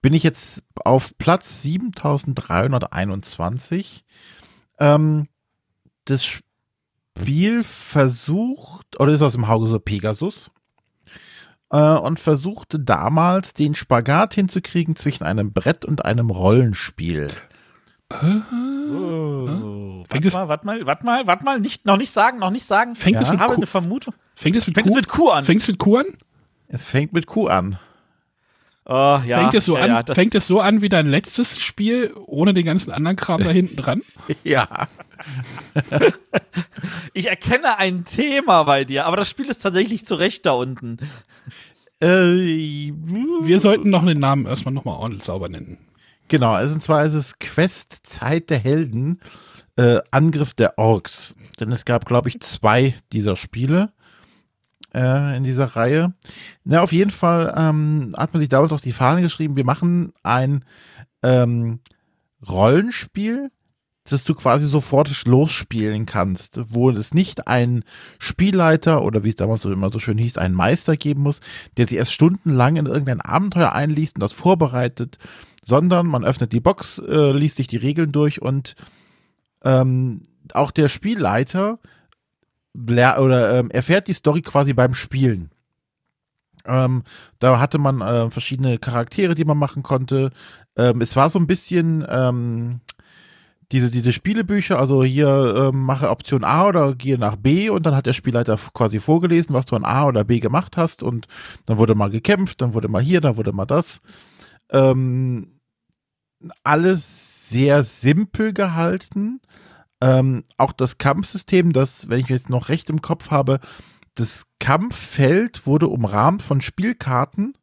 [0.00, 4.04] bin ich jetzt auf Platz 7321.
[4.78, 5.26] Ähm,
[6.04, 10.50] das Spiel versucht, oder ist aus dem Hause Pegasus,
[11.70, 17.28] äh, und versuchte damals den Spagat hinzukriegen zwischen einem Brett und einem Rollenspiel.
[18.10, 20.04] Oh.
[20.10, 22.94] Warte mal, warte mal, warte mal, warte mal, nicht, noch nicht sagen, noch nicht sagen.
[22.94, 23.22] Fängt ja.
[23.22, 24.12] es mit habe Q eine Vermutung.
[24.34, 24.94] Fängt es mit, fängt Q?
[24.94, 25.44] mit Q an?
[25.44, 26.06] Fängt es mit Q an?
[26.72, 27.78] Es fängt mit Q an.
[28.84, 31.60] Oh, ja, fängt, es so ja, an, ja, fängt es so an wie dein letztes
[31.60, 34.02] Spiel ohne den ganzen anderen Kram da hinten dran?
[34.42, 34.66] ja.
[37.12, 40.96] ich erkenne ein Thema bei dir, aber das Spiel ist tatsächlich zu Recht da unten.
[42.00, 42.90] Äh,
[43.42, 45.78] Wir sollten noch den Namen erstmal nochmal ordentlich sauber nennen.
[46.26, 49.20] Genau, also und zwar ist es Quest Zeit der Helden,
[49.76, 51.36] äh, Angriff der Orks.
[51.60, 53.92] Denn es gab, glaube ich, zwei dieser Spiele
[54.94, 56.12] äh, in dieser Reihe.
[56.64, 60.12] Na, auf jeden Fall ähm, hat man sich damals auf die Fahne geschrieben, wir machen
[60.22, 60.64] ein
[61.22, 61.80] ähm,
[62.48, 63.50] Rollenspiel,
[64.04, 67.84] das du quasi sofort losspielen kannst, wo es nicht ein
[68.18, 71.40] Spielleiter oder wie es damals so immer so schön hieß, einen Meister geben muss,
[71.76, 75.18] der sich erst stundenlang in irgendein Abenteuer einliest und das vorbereitet,
[75.64, 78.74] sondern man öffnet die Box, äh, liest sich die Regeln durch und
[79.64, 81.78] ähm, auch der Spielleiter
[82.74, 85.50] oder ähm, erfährt die Story quasi beim Spielen.
[86.64, 87.02] Ähm,
[87.38, 90.30] da hatte man äh, verschiedene Charaktere, die man machen konnte.
[90.76, 92.80] Ähm, es war so ein bisschen ähm,
[93.72, 97.96] diese, diese Spielebücher, also hier ähm, mache Option A oder gehe nach B und dann
[97.96, 101.26] hat der Spielleiter quasi vorgelesen, was du an A oder B gemacht hast und
[101.66, 104.00] dann wurde mal gekämpft, dann wurde mal hier, dann wurde mal das.
[104.70, 105.58] Ähm,
[106.62, 109.40] alles sehr simpel gehalten.
[110.02, 113.60] Ähm, auch das Kampfsystem, das, wenn ich jetzt noch recht im Kopf habe,
[114.16, 117.56] das Kampffeld wurde umrahmt von Spielkarten,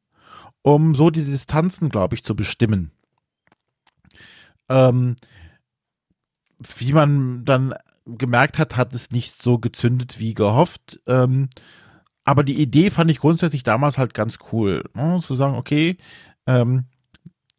[0.61, 2.91] um so die Distanzen, glaube ich, zu bestimmen.
[4.69, 5.17] Ähm,
[6.59, 7.75] wie man dann
[8.05, 11.01] gemerkt hat, hat es nicht so gezündet wie gehofft.
[11.07, 11.49] Ähm,
[12.23, 14.85] aber die Idee fand ich grundsätzlich damals halt ganz cool.
[14.93, 15.19] Ne?
[15.21, 15.97] Zu sagen, okay,
[16.47, 16.85] ähm,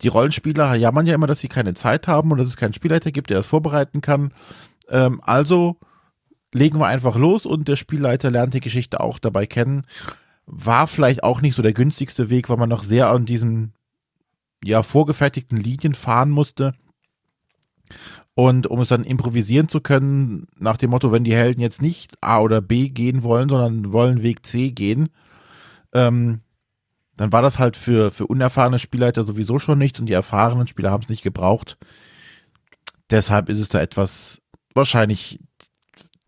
[0.01, 3.13] die Rollenspieler jammern ja immer, dass sie keine Zeit haben und dass es keinen Spielleiter
[3.13, 4.33] gibt, der das vorbereiten kann.
[4.91, 5.77] Ähm, also
[6.53, 9.87] legen wir einfach los und der Spielleiter lernt die Geschichte auch dabei kennen.
[10.47, 13.73] War vielleicht auch nicht so der günstigste Weg, weil man noch sehr an diesen
[14.65, 16.75] ja vorgefertigten Linien fahren musste.
[18.35, 22.17] Und um es dann improvisieren zu können, nach dem Motto, wenn die Helden jetzt nicht
[22.21, 25.09] A oder B gehen wollen, sondern wollen Weg C gehen,
[25.93, 26.41] ähm,
[27.17, 30.91] dann war das halt für, für unerfahrene Spielleiter sowieso schon nicht und die erfahrenen Spieler
[30.91, 31.77] haben es nicht gebraucht.
[33.11, 34.40] Deshalb ist es da etwas
[34.75, 35.41] wahrscheinlich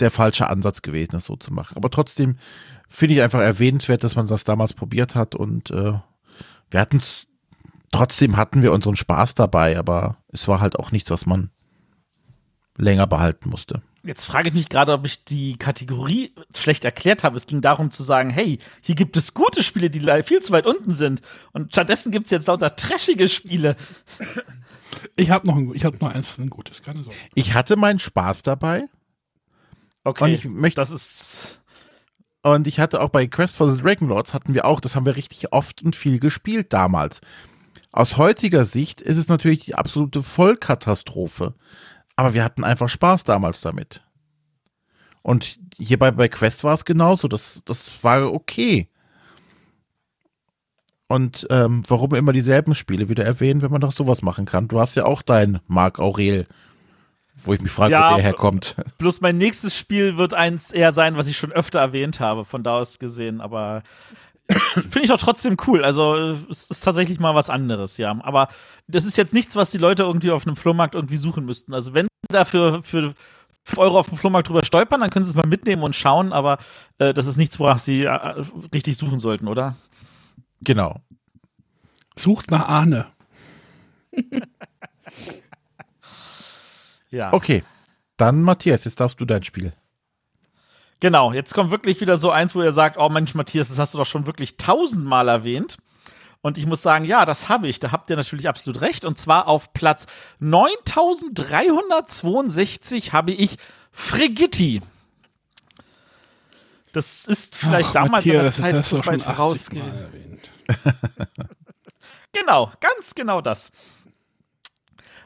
[0.00, 1.76] der falsche Ansatz gewesen, das so zu machen.
[1.76, 2.36] Aber trotzdem
[2.88, 5.94] finde ich einfach erwähnenswert, dass man das damals probiert hat und äh,
[6.70, 7.26] wir hatten es,
[7.92, 11.50] trotzdem hatten wir unseren Spaß dabei, aber es war halt auch nichts, was man
[12.76, 13.82] länger behalten musste.
[14.04, 17.36] Jetzt frage ich mich gerade, ob ich die Kategorie schlecht erklärt habe.
[17.36, 20.66] Es ging darum zu sagen, hey, hier gibt es gute Spiele, die viel zu weit
[20.66, 21.20] unten sind.
[21.52, 23.76] Und stattdessen gibt es jetzt lauter trashige Spiele.
[25.16, 27.18] Ich habe noch, ein, hab noch eins, ein gutes, keine Sorge.
[27.34, 28.88] Ich hatte meinen Spaß dabei.
[30.04, 31.60] Okay, und ich möchte, das ist.
[32.42, 35.06] Und ich hatte auch bei Quest for the Dragon Lords hatten wir auch, das haben
[35.06, 37.20] wir richtig oft und viel gespielt damals.
[37.92, 41.54] Aus heutiger Sicht ist es natürlich die absolute Vollkatastrophe.
[42.16, 44.02] Aber wir hatten einfach Spaß damals damit.
[45.22, 47.28] Und hierbei bei Quest war es genauso.
[47.28, 48.88] Das, das war okay.
[51.12, 54.68] Und ähm, warum immer dieselben Spiele wieder erwähnen, wenn man doch sowas machen kann?
[54.68, 56.46] Du hast ja auch dein Marc Aurel,
[57.44, 58.76] wo ich mich frage, ja, wo der herkommt.
[58.98, 62.62] Plus mein nächstes Spiel wird eins eher sein, was ich schon öfter erwähnt habe, von
[62.62, 63.42] da aus gesehen.
[63.42, 63.82] Aber
[64.48, 65.84] finde ich auch trotzdem cool.
[65.84, 68.18] Also es ist tatsächlich mal was anderes, ja.
[68.22, 68.48] Aber
[68.86, 71.74] das ist jetzt nichts, was die Leute irgendwie auf einem Flohmarkt irgendwie suchen müssten.
[71.74, 73.12] Also wenn dafür für
[73.64, 76.32] 5 Euro auf dem Flohmarkt drüber stolpern, dann können sie es mal mitnehmen und schauen,
[76.32, 76.56] aber
[76.96, 79.76] äh, das ist nichts, worauf sie äh, richtig suchen sollten, oder?
[80.64, 81.00] Genau.
[82.16, 83.06] Sucht nach Ahne.
[87.12, 87.32] Ja.
[87.32, 87.62] Okay.
[88.16, 89.72] Dann, Matthias, jetzt darfst du dein Spiel.
[91.00, 93.94] Genau, jetzt kommt wirklich wieder so eins, wo ihr sagt, oh Mensch, Matthias, das hast
[93.94, 95.78] du doch schon wirklich tausendmal erwähnt.
[96.40, 97.78] Und ich muss sagen, ja, das habe ich.
[97.80, 99.04] Da habt ihr natürlich absolut recht.
[99.04, 100.06] Und zwar auf Platz
[100.40, 103.58] 9362 habe ich
[103.92, 104.80] Frigitti.
[106.92, 109.22] Das ist vielleicht Ach, damals Matthias, in der das Zeit hast du so schon weit
[109.22, 110.21] voraus 80 Mal gewesen.
[112.32, 113.70] Genau, ganz genau das.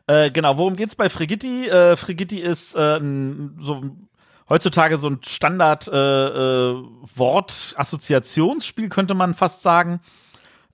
[0.06, 1.68] Äh, genau, worum geht's bei Frigitti?
[1.68, 3.00] Äh, Frigitti ist äh,
[3.60, 3.82] so
[4.48, 10.00] heutzutage so ein Standard äh, äh, Wort-Assoziationsspiel, könnte man fast sagen.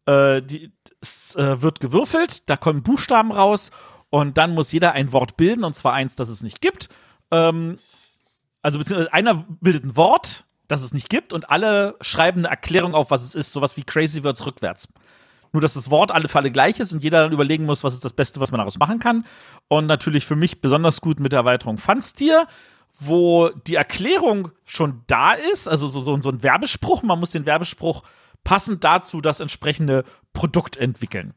[0.07, 3.73] Äh, die, es wird gewürfelt, da kommen Buchstaben raus
[4.09, 6.89] und dann muss jeder ein Wort bilden, und zwar eins, das es nicht gibt.
[7.33, 7.77] Ähm,
[8.63, 12.95] also beziehungsweise einer bildet ein Wort, das es nicht gibt, und alle schreiben eine Erklärung
[12.95, 14.89] auf, was es ist, sowas wie Crazy Words rückwärts.
[15.53, 17.95] Nur, dass das Wort alle für alle gleich ist und jeder dann überlegen muss, was
[17.95, 19.27] ist das Beste, was man daraus machen kann.
[19.69, 22.47] Und natürlich für mich besonders gut mit der Erweiterung Funstier,
[22.99, 27.03] wo die Erklärung schon da ist, also so, so, so ein Werbespruch.
[27.03, 28.03] Man muss den Werbespruch
[28.45, 31.35] passend dazu das entsprechende Produkt entwickeln.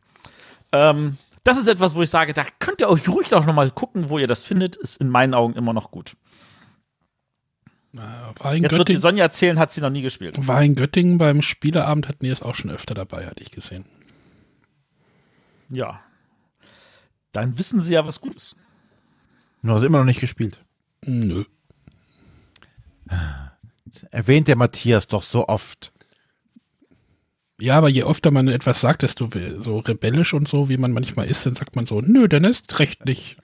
[0.72, 3.70] Ähm, das ist etwas, wo ich sage, da könnt ihr euch ruhig auch noch mal
[3.70, 4.76] gucken, wo ihr das findet.
[4.78, 6.16] Ist in meinen Augen immer noch gut.
[7.96, 10.48] War in, Jetzt wird die Göttingen, Sonja erzählen, hat sie noch nie gespielt.
[10.48, 13.86] war in Göttingen beim Spieleabend, hatten die es auch schon öfter dabei, hatte ich gesehen.
[15.70, 16.02] Ja.
[17.32, 18.58] Dann wissen sie ja, was gut ist.
[19.64, 20.60] Du hast immer noch nicht gespielt.
[21.06, 21.46] Nö.
[24.12, 25.92] Erwähnt der Matthias doch so oft.
[27.60, 29.30] Ja, aber je öfter man etwas sagt, desto
[29.60, 32.80] so rebellisch und so, wie man manchmal ist, dann sagt man so, nö, dann ist
[32.80, 33.38] recht nicht.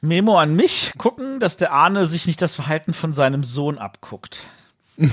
[0.00, 4.46] Memo an mich, gucken, dass der Arne sich nicht das Verhalten von seinem Sohn abguckt.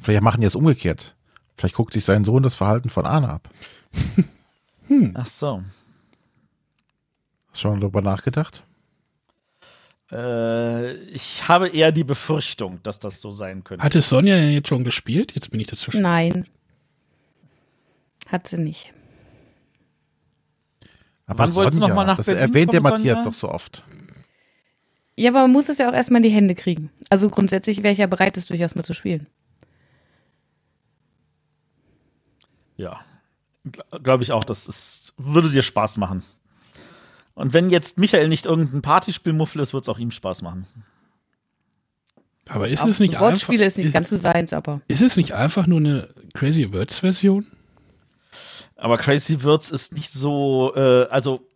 [0.00, 1.14] Vielleicht machen die es umgekehrt.
[1.56, 3.48] Vielleicht guckt sich sein Sohn das Verhalten von Arne ab.
[5.14, 5.62] Ach so.
[7.48, 8.62] Hast du schon mal darüber nachgedacht?
[10.12, 13.82] Äh, ich habe eher die Befürchtung, dass das so sein könnte.
[13.82, 15.32] Hat es Sonja jetzt schon gespielt?
[15.34, 16.02] Jetzt bin ich dazwischen.
[16.02, 16.46] Nein.
[18.26, 18.92] Hat sie nicht.
[21.26, 23.30] Aber Wann wolltest du noch Sonja, mal nach das Berlin erwähnt der Matthias Sonja?
[23.30, 23.82] doch so oft.
[25.16, 26.90] Ja, aber man muss es ja auch erstmal in die Hände kriegen.
[27.08, 29.26] Also grundsätzlich wäre ich ja bereit, das durchaus mal zu spielen.
[32.76, 33.00] Ja.
[34.02, 36.22] Glaube ich auch, das ist, würde dir Spaß machen.
[37.34, 40.66] Und wenn jetzt Michael nicht irgendein Partyspielmuffel ist, wird es auch ihm Spaß machen.
[42.48, 44.82] Aber ist Auch es nicht einfach, Wortspiele ist nicht ist, ganz so seins, aber.
[44.86, 47.46] ist es nicht einfach nur eine Crazy Words Version?
[48.76, 51.46] Aber Crazy Words ist nicht so, äh, also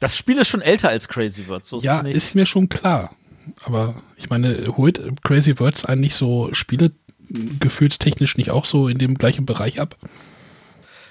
[0.00, 1.68] das Spiel ist schon älter als Crazy Words.
[1.68, 2.16] So ist ja, es nicht.
[2.16, 3.14] ist mir schon klar.
[3.62, 6.92] Aber ich meine, holt Crazy Words eigentlich so Spiele
[7.60, 9.96] gefühlstechnisch nicht auch so in dem gleichen Bereich ab?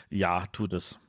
[0.09, 0.99] Ja, tut es.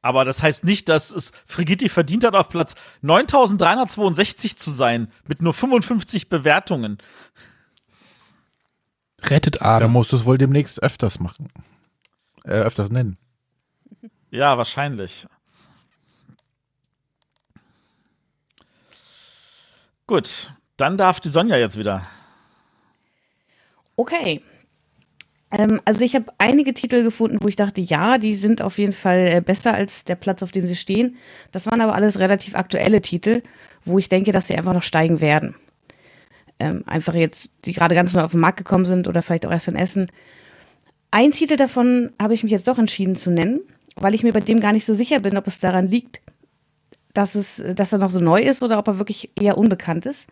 [0.00, 5.40] Aber das heißt nicht, dass es Frigitti verdient hat, auf Platz 9362 zu sein, mit
[5.42, 6.98] nur 55 Bewertungen.
[9.22, 9.92] Rettet Da Adam.
[9.92, 11.48] musst du es wohl demnächst öfters machen.
[12.44, 13.18] Äh, öfters nennen.
[14.34, 15.26] Ja, wahrscheinlich.
[20.08, 22.02] Gut, dann darf die Sonja jetzt wieder.
[23.94, 24.42] Okay.
[25.52, 28.92] Ähm, also ich habe einige Titel gefunden, wo ich dachte, ja, die sind auf jeden
[28.92, 31.16] Fall äh, besser als der Platz, auf dem sie stehen.
[31.52, 33.40] Das waren aber alles relativ aktuelle Titel,
[33.84, 35.54] wo ich denke, dass sie einfach noch steigen werden.
[36.58, 39.52] Ähm, einfach jetzt, die gerade ganz neu auf den Markt gekommen sind oder vielleicht auch
[39.52, 40.10] erst in Essen.
[41.12, 43.60] Ein Titel davon habe ich mich jetzt doch entschieden zu nennen,
[43.96, 46.20] weil ich mir bei dem gar nicht so sicher bin, ob es daran liegt,
[47.12, 50.26] dass, es, dass er noch so neu ist oder ob er wirklich eher unbekannt ist.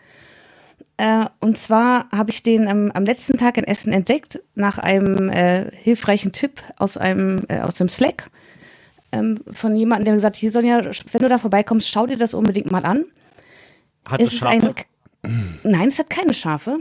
[0.96, 5.28] Äh, und zwar habe ich den ähm, am letzten Tag in Essen entdeckt, nach einem
[5.30, 8.30] äh, hilfreichen Tipp aus einem äh, aus dem Slack
[9.12, 12.34] ähm, von jemandem, der gesagt hat, hier Sonja, wenn du da vorbeikommst, schau dir das
[12.34, 13.04] unbedingt mal an.
[14.08, 14.74] Hat Es Schafe?
[15.22, 16.80] ein, nein, es hat keine Schafe.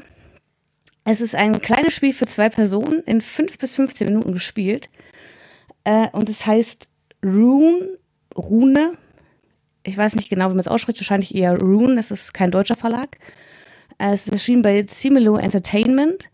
[1.03, 4.89] Es ist ein kleines Spiel für zwei Personen in fünf bis 15 Minuten gespielt.
[5.83, 6.89] Äh, und es heißt
[7.23, 7.97] Rune,
[8.35, 8.97] Rune.
[9.83, 11.99] Ich weiß nicht genau, wie man es ausspricht, wahrscheinlich eher Rune.
[11.99, 13.17] Es ist kein deutscher Verlag.
[13.97, 16.29] Äh, Es ist erschienen bei Similo Entertainment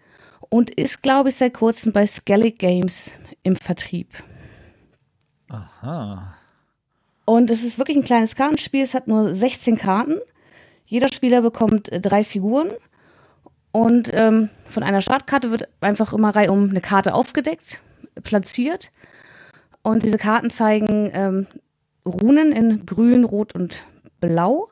[0.49, 3.11] und ist, glaube ich, seit kurzem bei Skellig Games
[3.43, 4.09] im Vertrieb.
[5.49, 6.35] Aha.
[7.25, 8.83] Und es ist wirklich ein kleines Kartenspiel.
[8.83, 10.15] Es hat nur 16 Karten.
[10.85, 12.69] Jeder Spieler bekommt äh, drei Figuren.
[13.71, 17.81] Und ähm, von einer Startkarte wird einfach immer reihum eine Karte aufgedeckt,
[18.23, 18.91] platziert.
[19.87, 21.47] Und diese Karten zeigen ähm,
[22.05, 23.85] Runen in grün, rot und
[24.19, 24.67] blau.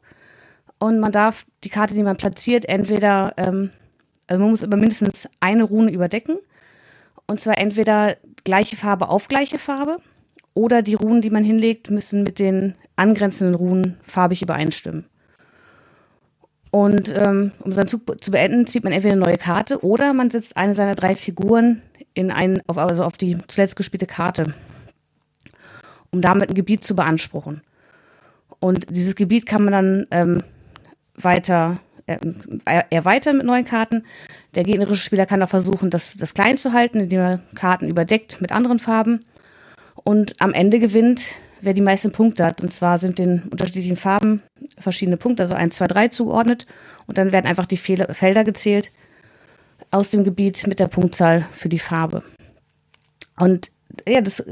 [0.77, 3.69] Und man darf die Karte, die man platziert, entweder, ähm,
[4.27, 6.35] also man muss immer mindestens eine Rune überdecken.
[7.27, 9.99] Und zwar entweder gleiche Farbe auf gleiche Farbe
[10.53, 15.05] oder die Runen, die man hinlegt, müssen mit den angrenzenden Runen farbig übereinstimmen.
[16.71, 20.29] Und ähm, um seinen Zug zu beenden, zieht man entweder eine neue Karte oder man
[20.29, 21.81] setzt eine seiner drei Figuren
[22.13, 24.53] in ein, auf, also auf die zuletzt gespielte Karte,
[26.15, 27.61] um damit ein Gebiet zu beanspruchen.
[28.59, 30.43] Und dieses Gebiet kann man dann ähm,
[31.15, 32.17] weiter äh,
[32.89, 34.05] erweitern mit neuen Karten.
[34.55, 38.39] Der gegnerische Spieler kann auch versuchen, das, das klein zu halten, indem er Karten überdeckt
[38.39, 39.19] mit anderen Farben.
[40.03, 42.61] Und am Ende gewinnt, wer die meisten Punkte hat.
[42.61, 44.41] Und zwar sind den unterschiedlichen Farben
[44.77, 46.65] verschiedene Punkte, also 1, 2, 3 zugeordnet.
[47.07, 48.89] Und dann werden einfach die Felder gezählt
[49.91, 52.23] aus dem Gebiet mit der Punktzahl für die Farbe.
[53.37, 53.69] Und
[54.07, 54.43] ja, das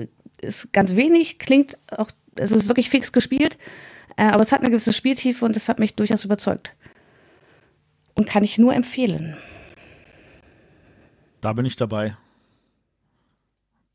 [0.43, 3.57] ist ganz wenig, klingt auch, es ist wirklich fix gespielt,
[4.17, 6.75] äh, aber es hat eine gewisse Spieltiefe und es hat mich durchaus überzeugt.
[8.15, 9.35] Und kann ich nur empfehlen.
[11.41, 12.15] Da bin ich dabei,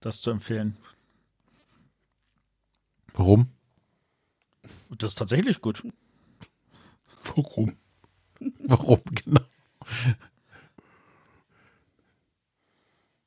[0.01, 0.77] das zu empfehlen.
[3.15, 3.49] Warum?
[4.91, 5.83] Das ist tatsächlich gut.
[7.35, 7.77] Warum?
[8.61, 9.41] Warum, genau.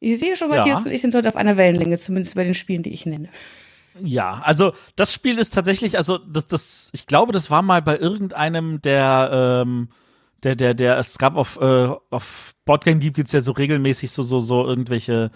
[0.01, 0.57] Ich sehe schon, Ja.
[0.57, 3.29] Matthias und ich sind heute auf einer Wellenlänge, zumindest bei den Spielen, die ich nenne.
[4.01, 7.97] Ja, also das Spiel ist tatsächlich, also das, das, ich glaube, das war mal bei
[7.97, 9.89] irgendeinem der, ähm,
[10.43, 14.23] der, der, der, es gab auf, äh, auf Boardgame Geek gibt's ja so regelmäßig so,
[14.23, 15.29] so, so irgendwelche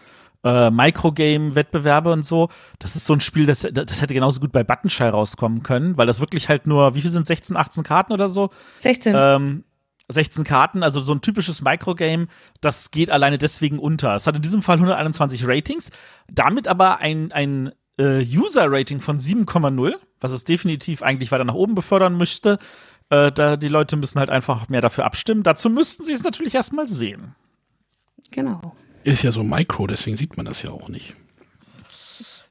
[0.43, 2.49] äh, Microgame-Wettbewerbe und so.
[2.80, 6.07] Das ist so ein Spiel, das, das hätte genauso gut bei Buttonshy rauskommen können, weil
[6.07, 8.49] das wirklich halt nur, wie viel sind 16, 18 Karten oder so?
[8.80, 9.13] 16.
[9.16, 9.63] Ähm,
[10.08, 12.28] 16 Karten, also so ein typisches Microgame,
[12.62, 14.16] das geht alleine deswegen unter.
[14.16, 15.91] Es hat in diesem Fall 121 Ratings,
[16.30, 21.76] damit aber ein, ein äh, User-Rating von 7,0, was es definitiv eigentlich weiter nach oben
[21.76, 22.60] befördern müsste.
[23.10, 25.43] Äh, da, die Leute müssen halt einfach mehr dafür abstimmen.
[25.43, 27.36] Dazu müssten sie es natürlich erstmal sehen.
[28.32, 28.76] genau.
[29.03, 31.16] Ist ja so Micro, deswegen sieht man das ja auch nicht.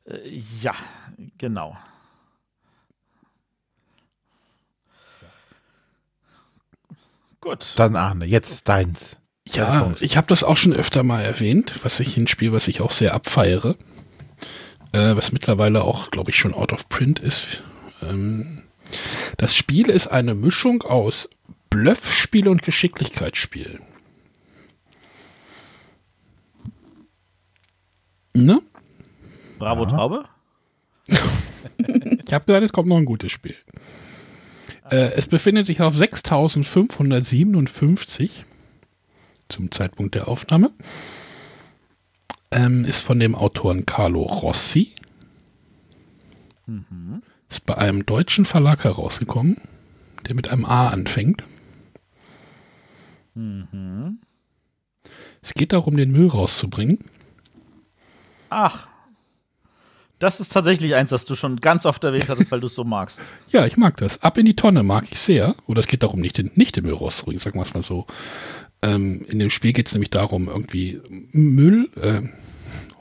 [0.07, 0.73] Äh, ja,
[1.37, 1.77] genau.
[7.45, 7.75] Gut.
[7.77, 9.19] Dann Arne, jetzt deins.
[9.47, 12.81] Ja, ich habe das auch schon öfter mal erwähnt, was ich ein Spiel, was ich
[12.81, 13.77] auch sehr abfeiere,
[14.93, 17.63] äh, was mittlerweile auch, glaube ich, schon out of print ist.
[18.01, 18.63] Ähm,
[19.37, 21.29] das Spiel ist eine Mischung aus
[21.69, 23.81] Bluffspiel und Geschicklichkeitsspiel.
[28.33, 28.63] Ne?
[29.59, 29.89] Bravo Ja.
[29.89, 30.25] Traube.
[32.27, 33.55] Ich habe gesagt, es kommt noch ein gutes Spiel.
[34.91, 38.45] Äh, es befindet sich auf 6557
[39.49, 40.73] zum Zeitpunkt der Aufnahme.
[42.51, 44.93] Ähm, ist von dem Autoren Carlo Rossi.
[47.49, 49.57] Ist bei einem deutschen Verlag herausgekommen,
[50.27, 51.45] der mit einem A anfängt.
[55.43, 56.99] Es geht darum, den Müll rauszubringen.
[58.51, 58.89] Ach.
[60.25, 62.83] Das ist tatsächlich eins, das du schon ganz oft erwähnt hattest, weil du es so
[62.83, 63.21] magst.
[63.51, 64.23] Ja, ich mag das.
[64.23, 65.55] Ab in die Tonne mag ich sehr.
[65.67, 68.07] Oder es geht darum, nicht den, nicht den Müll rauszubringen, sagen wir es mal so.
[68.81, 70.99] Ähm, in dem Spiel geht es nämlich darum, irgendwie
[71.33, 72.23] Müll, äh,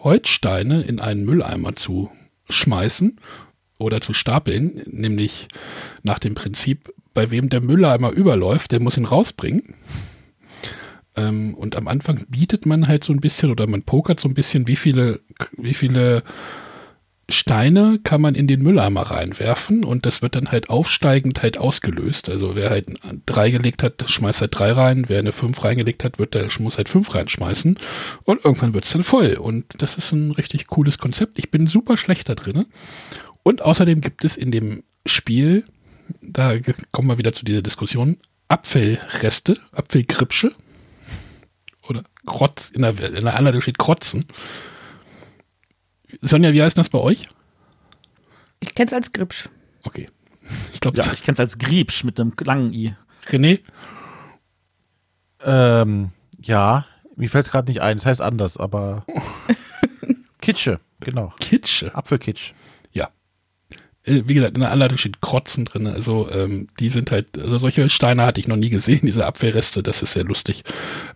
[0.04, 2.12] Holzsteine in einen Mülleimer zu
[2.50, 3.18] schmeißen
[3.80, 5.48] oder zu stapeln, nämlich
[6.04, 9.76] nach dem Prinzip, bei wem der Mülleimer überläuft, der muss ihn rausbringen.
[11.16, 14.34] Ähm, und am Anfang bietet man halt so ein bisschen oder man pokert so ein
[14.34, 15.22] bisschen, wie viele,
[15.56, 16.24] wie viele
[17.30, 22.30] Steine kann man in den Mülleimer reinwerfen und das wird dann halt aufsteigend halt ausgelöst.
[22.30, 22.88] Also wer halt
[23.26, 25.06] drei gelegt hat, schmeißt halt drei rein.
[25.08, 27.80] Wer eine fünf reingelegt hat, wird der muss halt fünf reinschmeißen
[28.26, 29.36] und irgendwann wird es dann voll.
[29.36, 31.40] Und das ist ein richtig cooles Konzept.
[31.40, 32.66] Ich bin super schlecht da drin.
[33.42, 35.64] Und außerdem gibt es in dem Spiel,
[36.22, 36.58] da
[36.92, 38.18] kommen wir wieder zu dieser Diskussion,
[38.50, 40.54] Apfelreste, Apfelgripsche
[41.88, 44.26] oder Krotz, in der, in der Anleitung steht Krotzen.
[46.22, 47.28] Sonja, wie heißt das bei euch?
[48.60, 49.50] Ich kenne es als Gripsch.
[49.84, 50.10] Okay.
[50.74, 52.96] Ich glaube, Ja, ich kenne es als Griebsch mit einem langen I.
[53.30, 53.60] René,
[55.46, 56.12] Ähm,
[56.42, 56.86] ja,
[57.16, 57.98] mir fällt es gerade nicht ein.
[57.98, 59.06] Es heißt anders, aber
[60.42, 61.34] Kitsche, genau.
[61.40, 61.94] Kitsche.
[61.96, 62.54] Apfelkitsch.
[62.92, 63.10] Ja.
[64.04, 65.88] Äh, Wie gesagt, in der Anleitung steht Krotzen drin.
[65.88, 69.84] Also, ähm, die sind halt, also solche Steine hatte ich noch nie gesehen, diese Apfelreste,
[69.84, 70.64] das ist sehr lustig.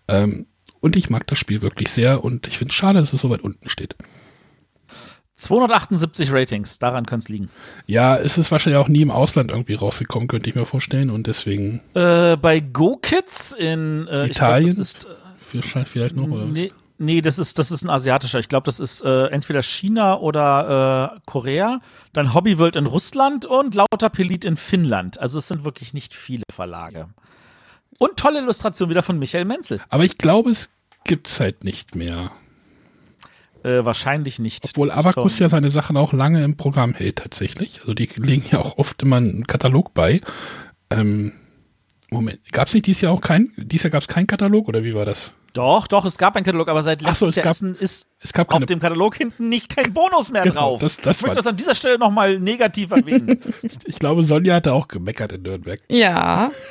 [0.08, 0.48] Ähm,
[0.80, 3.30] und ich mag das Spiel wirklich sehr und ich finde es schade, dass es so
[3.30, 3.96] weit unten steht.
[5.38, 7.50] 278 Ratings, daran könnte es liegen.
[7.86, 11.10] Ja, es ist wahrscheinlich auch nie im Ausland irgendwie rausgekommen, könnte ich mir vorstellen.
[11.10, 14.76] Und deswegen Äh, bei GoKids in äh, glaub, Italien?
[14.76, 15.10] das ist, äh,
[15.62, 16.54] vielleicht vielleicht noch, oder was?
[16.54, 18.40] nee, Nee, das ist, das ist ein asiatischer.
[18.40, 21.80] Ich glaube, das ist äh, entweder China oder äh, Korea.
[22.14, 25.20] Dann Hobbyworld in Russland und Lauter Pelit in Finnland.
[25.20, 27.08] Also es sind wirklich nicht viele Verlage.
[28.00, 29.80] Und tolle Illustration wieder von Michael Menzel.
[29.90, 30.70] Aber ich glaube, es
[31.04, 32.32] gibt es halt nicht mehr.
[33.68, 34.66] Äh, wahrscheinlich nicht.
[34.66, 37.82] Obwohl Abacus ja seine Sachen auch lange im Programm hält, tatsächlich.
[37.82, 40.22] Also die legen ja auch oft immer einen Katalog bei.
[40.90, 41.34] Ähm,
[42.10, 44.84] Moment, gab es nicht dieses Jahr auch kein, dieses Jahr gab es keinen Katalog oder
[44.86, 45.34] wie war das?
[45.52, 47.46] Doch, doch, es gab einen Katalog, aber seit so, letztem es Jahr
[47.82, 48.08] ist,
[48.38, 50.82] auf keine, dem Katalog hinten nicht kein Bonus mehr Genau, drauf.
[50.82, 53.40] das- das ich möchte das an dieser Stelle nochmal negativ erwähnen.
[53.86, 55.82] ich glaube, Sonja hatte auch gemeckert in Nürnberg.
[55.90, 56.52] Ja.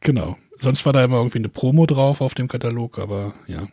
[0.00, 0.36] Genau.
[0.58, 3.66] Sonst war da immer irgendwie eine Promo drauf auf dem Katalog, aber ja.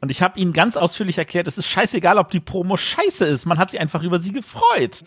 [0.00, 3.46] Und ich habe ihnen ganz ausführlich erklärt, es ist scheißegal, ob die Promo scheiße ist.
[3.46, 5.02] Man hat sich einfach über sie gefreut.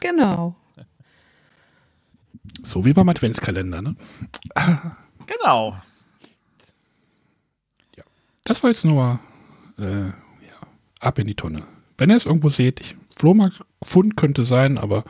[0.00, 0.56] Genau.
[2.62, 3.96] So wie beim Adventskalender, ne?
[5.26, 5.76] Genau.
[8.44, 9.20] Das war jetzt nur
[9.78, 10.12] äh, ja,
[10.98, 11.62] ab in die Tonne.
[11.98, 15.04] Wenn ihr es irgendwo seht, ich, Flohmarktfund könnte sein, aber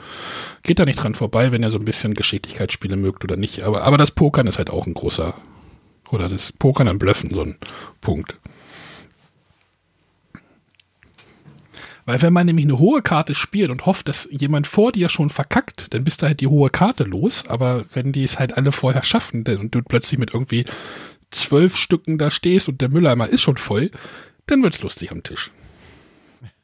[0.62, 3.62] geht da nicht dran vorbei, wenn ihr so ein bisschen Geschicklichkeitsspiele mögt oder nicht.
[3.62, 5.34] Aber, aber das Pokern ist halt auch ein großer,
[6.10, 7.56] oder das Pokern am Blöffen so ein
[8.00, 8.38] Punkt.
[12.10, 15.30] Weil wenn man nämlich eine hohe Karte spielt und hofft, dass jemand vor dir schon
[15.30, 17.46] verkackt, dann bist du halt die hohe Karte los.
[17.46, 20.64] Aber wenn die es halt alle vorher schaffen dann- und du plötzlich mit irgendwie
[21.30, 23.92] zwölf Stücken da stehst und der Mülleimer ist schon voll,
[24.46, 25.52] dann wird's lustig am Tisch.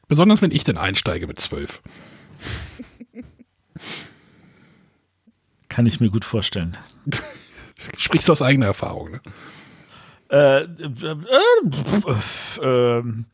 [0.09, 1.81] Besonders wenn ich dann einsteige mit zwölf.
[5.69, 6.75] Kann ich mir gut vorstellen.
[7.97, 9.21] Sprichst du aus eigener Erfahrung, ne?
[10.29, 10.65] Äh, äh,
[11.05, 11.15] äh,
[12.59, 13.27] äh, ähm.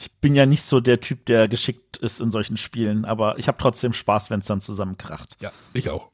[0.00, 3.48] Ich bin ja nicht so der Typ, der geschickt ist in solchen Spielen, aber ich
[3.48, 5.36] habe trotzdem Spaß, wenn es dann zusammenkracht.
[5.40, 6.08] Ja, ich auch.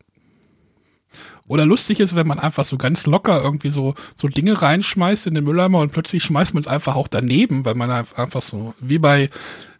[1.46, 5.34] Oder lustig ist, wenn man einfach so ganz locker irgendwie so, so Dinge reinschmeißt in
[5.34, 8.98] den Mülleimer und plötzlich schmeißt man es einfach auch daneben, weil man einfach so, wie
[8.98, 9.28] bei,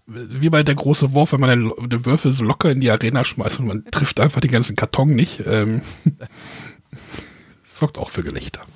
[0.07, 3.25] wie bei der große Wurf, wenn man den, den Würfel so locker in die Arena
[3.25, 5.43] schmeißt und man trifft einfach den ganzen Karton nicht.
[5.47, 5.81] Ähm,
[7.65, 8.67] sorgt auch für Gelächter.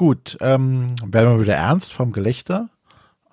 [0.00, 2.70] Gut, ähm, werden wir wieder ernst vom Gelächter.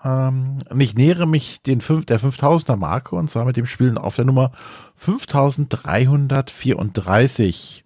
[0.03, 3.97] Ähm, und ich nähere mich den fünf, der 5000er Marke und zwar mit dem Spiel
[3.97, 4.51] auf der Nummer
[4.97, 7.86] 5334.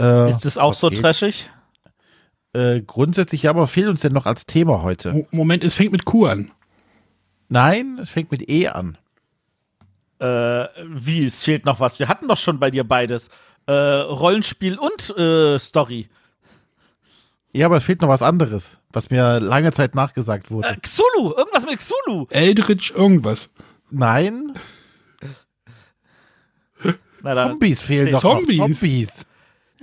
[0.00, 1.48] Äh, ist das auch so trashig?
[2.54, 5.12] Äh, grundsätzlich, ja, aber fehlt uns denn noch als Thema heute?
[5.12, 6.50] Mo- Moment, es fängt mit Q an.
[7.48, 8.98] Nein, es fängt mit E an.
[10.18, 12.00] Äh, wie, es fehlt noch was.
[12.00, 13.30] Wir hatten doch schon bei dir beides.
[13.66, 16.08] Äh, Rollenspiel und äh, Story.
[17.54, 20.68] Ja, aber es fehlt noch was anderes, was mir lange Zeit nachgesagt wurde.
[20.68, 22.26] Äh, Xulu, irgendwas mit Xulu.
[22.30, 23.50] Eldritch irgendwas.
[23.90, 24.54] Nein,
[27.22, 27.50] Na dann.
[27.52, 28.58] Zombies fehlen doch Zombies.
[28.58, 28.66] noch.
[28.66, 29.26] Zombies.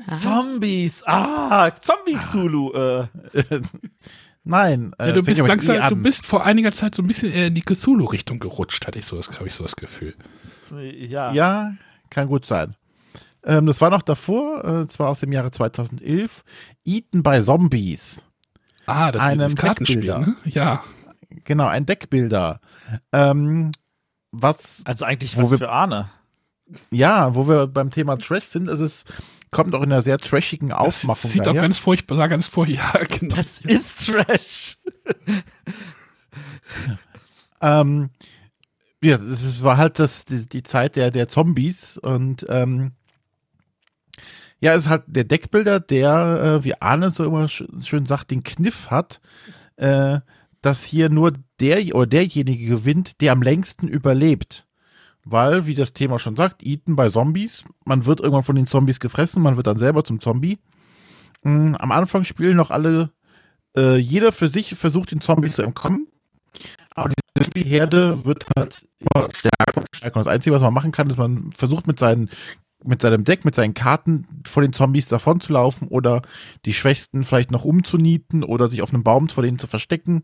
[0.08, 1.04] Zombies.
[1.06, 2.72] Ah, Zombie Xulu.
[2.74, 3.08] Äh,
[4.44, 5.90] Nein, äh, Ja, du bist langsam, E an.
[5.90, 9.06] du bist vor einiger Zeit so ein bisschen eher in die Cthulhu-Richtung gerutscht, hatte ich
[9.06, 10.16] so das, habe ich so das Gefühl.
[10.72, 11.32] ja.
[11.34, 11.74] Ja,
[12.10, 12.76] kann gut sein.
[13.44, 16.44] Ähm, das war noch davor, äh, zwar aus dem Jahre 2011,
[16.86, 18.26] Eaten by Zombies.
[18.86, 20.20] Ah, das Einem ist das Kartenspiel, Deckbilder.
[20.28, 20.36] ne?
[20.46, 20.84] Ja.
[21.46, 22.60] Genau, ein Deckbilder.
[23.14, 23.72] Ähm,
[24.32, 26.10] was, Also eigentlich Wo was wir- für Arne.
[26.92, 29.04] ja, wo wir beim Thema Trash sind, ist es
[29.52, 31.62] kommt auch in einer sehr trashigen Das Aufmachung sieht doch daher.
[31.64, 33.36] ganz furchtbar, sah ganz furchtbar, ja, genau.
[33.36, 34.78] Das ist Trash.
[37.62, 38.10] Ähm,
[39.04, 42.92] ja, es war halt das, die, die Zeit der, der Zombies und ähm,
[44.62, 48.32] ja, es ist halt der Deckbilder, der, äh, wie Arne so immer sch schön sagt,
[48.32, 49.22] den Kniff hat,
[49.78, 50.20] äh,
[50.62, 54.68] dass hier nur der oder derjenige gewinnt, der am längsten überlebt.
[55.26, 59.00] Weil, wie das Thema schon sagt, Eaten bei Zombies, man wird irgendwann von den Zombies
[59.00, 60.60] gefressen, man wird dann selber zum Zombie.
[61.44, 63.12] Mm, am Anfang spielen noch alle,
[63.78, 66.08] äh, jeder für sich versucht, den Zombies zu entkommen.
[66.96, 67.14] Aber
[67.56, 69.60] die Herde wird halt immer stärker
[70.00, 70.18] stärker.
[70.18, 72.30] Und das Einzige, was man machen kann, ist, man versucht mit, seinen,
[72.84, 76.22] mit seinem Deck, mit seinen Karten vor den Zombies davon zu laufen oder
[76.66, 80.24] die Schwächsten vielleicht noch umzunieten oder sich auf einem Baum vor denen zu verstecken.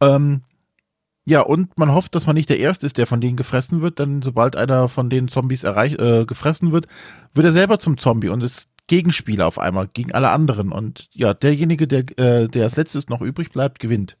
[0.00, 0.42] Ähm,
[1.26, 3.98] ja, und man hofft, dass man nicht der Erste ist, der von denen gefressen wird,
[3.98, 6.86] denn sobald einer von den Zombies erreich, äh, gefressen wird,
[7.32, 10.70] wird er selber zum Zombie und ist Gegenspieler auf einmal gegen alle anderen.
[10.72, 14.18] Und ja, derjenige, der, äh, der als letztes noch übrig bleibt, gewinnt.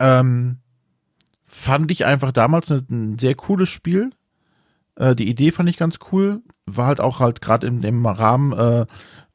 [0.00, 0.58] Ähm,
[1.44, 4.10] fand ich einfach damals ein, ein sehr cooles Spiel.
[4.96, 6.42] Äh, die Idee fand ich ganz cool.
[6.66, 8.86] War halt auch halt gerade in dem Rahmen, äh,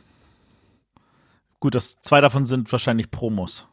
[1.59, 3.67] Gut, das zwei davon sind wahrscheinlich Promos.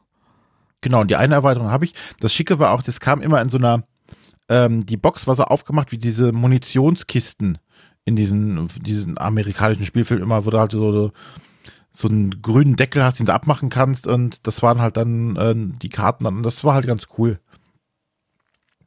[0.84, 1.94] Genau, und die eine Erweiterung habe ich.
[2.20, 3.84] Das Schicke war auch, das kam immer in so einer,
[4.50, 7.56] ähm, die Box war so aufgemacht wie diese Munitionskisten
[8.04, 11.12] in diesen, diesen amerikanischen Spielfilm immer, wo du halt so, so,
[11.90, 15.54] so einen grünen Deckel hast, den du abmachen kannst und das waren halt dann äh,
[15.56, 17.40] die Karten dann, und das war halt ganz cool.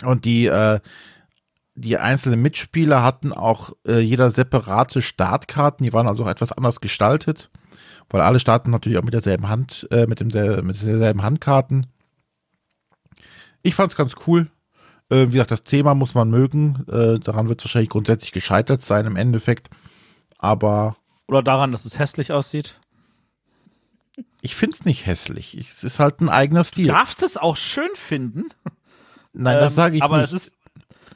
[0.03, 0.79] Und die, äh,
[1.73, 6.79] die einzelnen Mitspieler hatten auch äh, jeder separate Startkarten, die waren also auch etwas anders
[6.79, 7.49] gestaltet,
[8.10, 11.88] weil alle starten natürlich auch mit derselben Hand, äh, mit, dem, mit derselben Handkarten.
[13.64, 14.47] Ich fand es ganz cool.
[15.10, 16.86] Äh, wie gesagt, das Thema muss man mögen.
[16.89, 19.70] Äh, daran wird es wahrscheinlich grundsätzlich gescheitert sein im Endeffekt.
[20.38, 20.95] Aber.
[21.28, 22.80] Oder daran, dass es hässlich aussieht.
[24.41, 25.55] Ich finde es nicht hässlich.
[25.55, 26.88] Es ist halt ein eigener Stil.
[26.88, 28.45] Du darfst es auch schön finden.
[29.34, 30.34] Nein, das sage ich aber nicht.
[30.34, 30.58] Es, ist,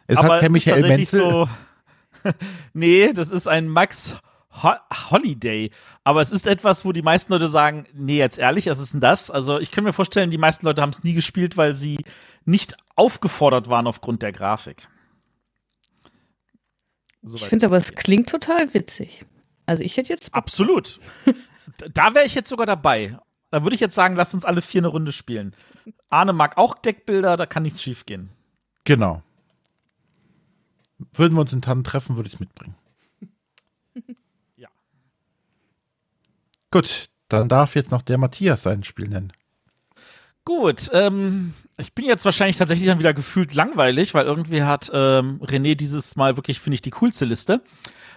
[0.08, 1.22] es aber hat ist Michael Menzel.
[1.22, 1.50] so.
[2.74, 4.18] nee, das ist ein Max
[4.64, 4.74] Ho
[5.10, 5.72] Holiday.
[6.04, 9.00] Aber es ist etwas, wo die meisten Leute sagen, nee, jetzt ehrlich, was ist denn
[9.00, 9.32] das?
[9.32, 11.98] Also ich kann mir vorstellen, die meisten Leute haben es nie gespielt, weil sie
[12.46, 14.88] nicht aufgefordert waren aufgrund der Grafik.
[17.34, 19.26] ich finde aber, es klingt total witzig.
[19.66, 20.34] Also ich hätte jetzt.
[20.34, 21.00] Absolut.
[21.94, 23.18] da wäre ich jetzt sogar dabei.
[23.52, 25.56] Da würde ich jetzt sagen, lasst uns alle vier eine Runde spielen.
[26.10, 28.30] Arne mag auch Deckbilder, da kann nichts schief gehen.
[28.86, 29.24] Genau.
[31.14, 32.76] Würden wir uns in Tannen treffen, würde ich es mitbringen.
[36.72, 39.32] Gut, dann darf jetzt noch der Matthias sein Spiel nennen.
[40.44, 45.40] Gut, ähm, ich bin jetzt wahrscheinlich tatsächlich dann wieder gefühlt langweilig, weil irgendwie hat ähm,
[45.42, 47.62] René dieses Mal wirklich, finde ich, die coolste Liste.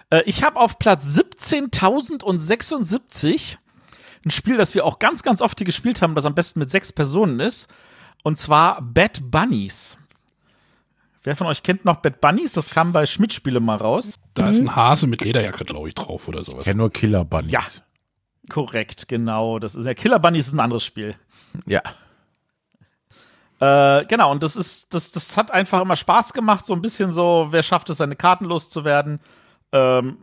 [0.09, 3.57] Äh, ich habe auf Platz 17.076
[4.25, 6.69] ein Spiel, das wir auch ganz, ganz oft hier gespielt haben, das am besten mit
[6.69, 7.69] sechs Personen ist.
[8.23, 9.99] Und zwar Bad Bunnies.
[11.23, 12.53] Wer von euch kennt noch Bad Bunnies?
[12.53, 14.15] Das kam bei Schmidt-Spiele mal raus.
[14.33, 16.61] Da ist ein Hase mit Lederjacke, glaube ich, drauf oder sowas.
[16.61, 17.51] Ich kenne nur Killer Bunnies.
[17.51, 17.61] Ja.
[18.49, 19.59] Korrekt, genau.
[19.59, 21.15] Das ist der Killer Bunnies ist ein anderes Spiel.
[21.65, 21.81] Ja.
[23.59, 27.11] Äh, genau, und das ist, das, das hat einfach immer Spaß gemacht, so ein bisschen
[27.11, 29.19] so, wer schafft es, seine Karten loszuwerden.
[29.71, 30.17] Ähm,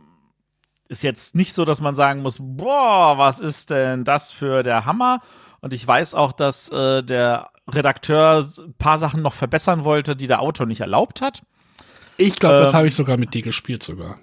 [0.87, 4.85] ist jetzt nicht so, dass man sagen muss, boah, was ist denn das für der
[4.85, 5.21] Hammer?
[5.61, 10.27] Und ich weiß auch, dass äh, der Redakteur ein paar Sachen noch verbessern wollte, die
[10.27, 11.41] der Autor nicht erlaubt hat.
[12.17, 14.19] Ich glaube, das Ähm, habe ich sogar mit dir gespielt sogar.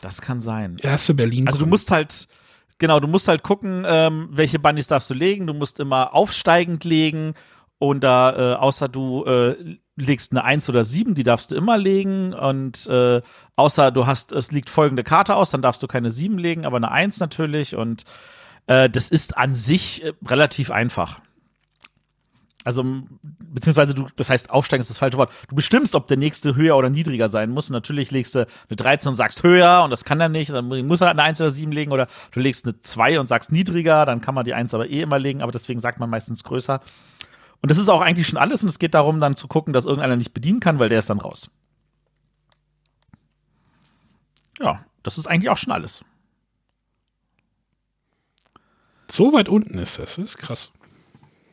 [0.00, 0.78] Das kann sein.
[0.80, 1.46] Erste Berlin.
[1.46, 2.28] Also du musst halt,
[2.82, 5.46] genau, du musst halt gucken, ähm, welche Bunnies darfst du legen.
[5.46, 7.34] Du musst immer aufsteigend legen.
[7.78, 11.78] Und da, äh, außer du äh, legst eine 1 oder 7, die darfst du immer
[11.78, 12.34] legen.
[12.34, 13.22] Und äh,
[13.54, 16.76] außer du hast, es liegt folgende Karte aus, dann darfst du keine 7 legen, aber
[16.76, 17.76] eine 1 natürlich.
[17.76, 18.02] Und
[18.66, 21.20] äh, das ist an sich äh, relativ einfach.
[22.64, 22.84] Also,
[23.22, 25.32] beziehungsweise du, das heißt, aufsteigen ist das falsche Wort.
[25.48, 27.68] Du bestimmst, ob der nächste höher oder niedriger sein muss.
[27.70, 30.50] Und natürlich legst du eine 13 und sagst höher und das kann er nicht.
[30.50, 31.92] Dann muss er eine 1 oder 7 legen.
[31.92, 35.02] Oder du legst eine 2 und sagst niedriger, dann kann man die 1 aber eh
[35.02, 35.42] immer legen.
[35.42, 36.80] Aber deswegen sagt man meistens größer.
[37.60, 38.62] Und das ist auch eigentlich schon alles.
[38.62, 41.10] Und es geht darum, dann zu gucken, dass irgendeiner nicht bedienen kann, weil der ist
[41.10, 41.50] dann raus.
[44.60, 46.04] Ja, das ist eigentlich auch schon alles.
[49.10, 50.16] So weit unten ist das.
[50.16, 50.70] Das ist krass.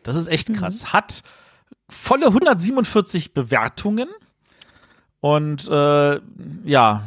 [0.09, 0.91] Das ist echt krass.
[0.91, 1.21] Hat
[1.87, 4.09] volle 147 Bewertungen.
[5.19, 6.19] Und äh,
[6.65, 7.03] ja,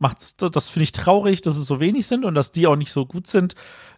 [0.00, 2.90] macht's, das finde ich traurig, dass es so wenig sind und dass die auch nicht
[2.90, 3.54] so gut sind.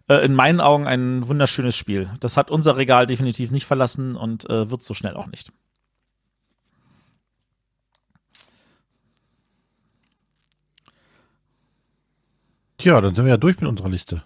[0.07, 2.11] Äh, in meinen Augen ein wunderschönes Spiel.
[2.19, 5.51] Das hat unser Regal definitiv nicht verlassen und äh, wird so schnell auch nicht.
[12.77, 14.21] Tja, dann sind wir ja durch mit unserer Liste.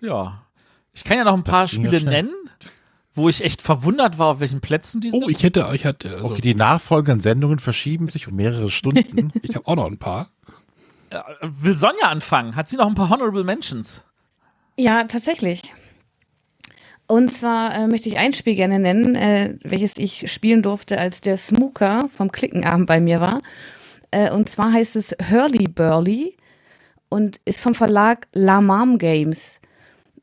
[0.00, 0.45] Ja.
[0.96, 2.34] Ich kann ja noch ein paar ging ja Spiele nennen,
[3.14, 5.22] wo ich echt verwundert war, auf welchen Plätzen die sind.
[5.22, 9.30] Oh, ich hätte, ich hatte, also, Okay, die nachfolgenden Sendungen verschieben sich um mehrere Stunden.
[9.42, 10.30] ich habe auch noch ein paar.
[11.42, 12.56] Will Sonja anfangen?
[12.56, 14.02] Hat sie noch ein paar Honorable Mentions?
[14.78, 15.74] Ja, tatsächlich.
[17.06, 21.20] Und zwar äh, möchte ich ein Spiel gerne nennen, äh, welches ich spielen durfte, als
[21.20, 23.42] der Smooker vom Klickenabend bei mir war.
[24.10, 26.36] Äh, und zwar heißt es Hurly Burly
[27.10, 29.60] und ist vom Verlag La Mom Games.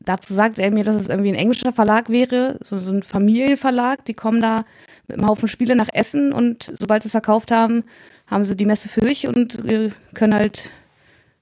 [0.05, 4.03] Dazu sagt er mir, dass es irgendwie ein englischer Verlag wäre, so, so ein Familienverlag.
[4.05, 4.65] Die kommen da
[5.07, 7.83] mit einem Haufen Spiele nach Essen und sobald sie es verkauft haben,
[8.27, 10.69] haben sie die Messe für sich und äh, können halt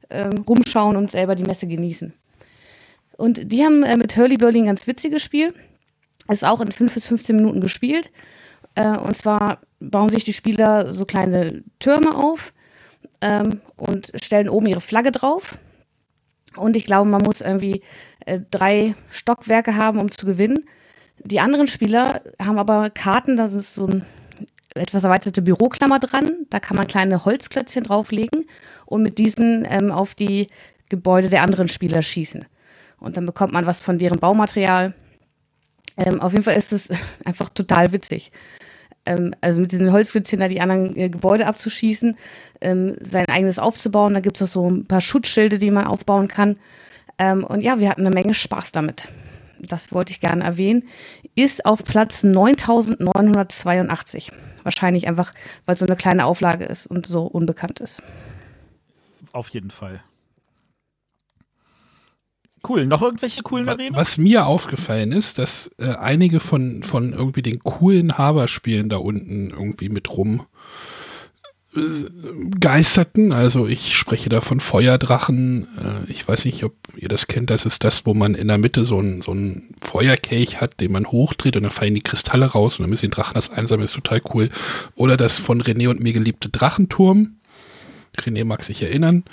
[0.09, 2.13] ähm, rumschauen und selber die Messe genießen.
[3.17, 5.53] Und die haben äh, mit Hurly Burly ein ganz witziges Spiel.
[6.27, 8.11] Ist auch in 5 bis 15 Minuten gespielt.
[8.75, 12.53] Äh, und zwar bauen sich die Spieler so kleine Türme auf
[13.21, 15.57] ähm, und stellen oben ihre Flagge drauf.
[16.55, 17.81] Und ich glaube, man muss irgendwie
[18.25, 20.65] äh, drei Stockwerke haben, um zu gewinnen.
[21.23, 24.05] Die anderen Spieler haben aber Karten, das ist so ein
[24.73, 26.45] etwas erweiterte Büroklammer dran.
[26.49, 28.45] Da kann man kleine Holzklötzchen drauflegen
[28.85, 30.47] und mit diesen ähm, auf die
[30.89, 32.45] Gebäude der anderen Spieler schießen.
[32.99, 34.93] Und dann bekommt man was von deren Baumaterial.
[35.97, 36.89] Ähm, auf jeden Fall ist es
[37.25, 38.31] einfach total witzig.
[39.05, 42.17] Ähm, also mit diesen Holzklötzchen da die anderen äh, Gebäude abzuschießen,
[42.61, 44.13] ähm, sein eigenes aufzubauen.
[44.13, 46.57] Da gibt es auch so ein paar Schutzschilde, die man aufbauen kann.
[47.17, 49.09] Ähm, und ja, wir hatten eine Menge Spaß damit.
[49.59, 50.87] Das wollte ich gerne erwähnen.
[51.35, 54.31] Ist auf Platz 9982.
[54.63, 55.33] Wahrscheinlich einfach,
[55.65, 58.01] weil es so eine kleine Auflage ist und so unbekannt ist.
[59.33, 60.01] Auf jeden Fall.
[62.71, 62.85] Cool.
[62.85, 63.95] Noch irgendwelche coolen Arenen?
[63.95, 69.49] Was mir aufgefallen ist, dass äh, einige von, von irgendwie den coolen Haber-Spielen da unten
[69.49, 70.45] irgendwie mit rum
[71.75, 71.81] äh,
[72.61, 73.33] geisterten.
[73.33, 75.67] Also ich spreche da von Feuerdrachen.
[75.77, 77.49] Äh, ich weiß nicht, ob ihr das kennt.
[77.49, 79.35] Das ist das, wo man in der Mitte so einen so
[79.81, 83.15] Feuerkelch hat, den man hochdreht und dann fallen die Kristalle raus und dann müssen die
[83.15, 83.85] Drachen das einsammeln.
[83.85, 84.49] Ist total cool.
[84.95, 87.35] Oder das von René und mir geliebte Drachenturm.
[88.17, 89.25] René mag sich erinnern.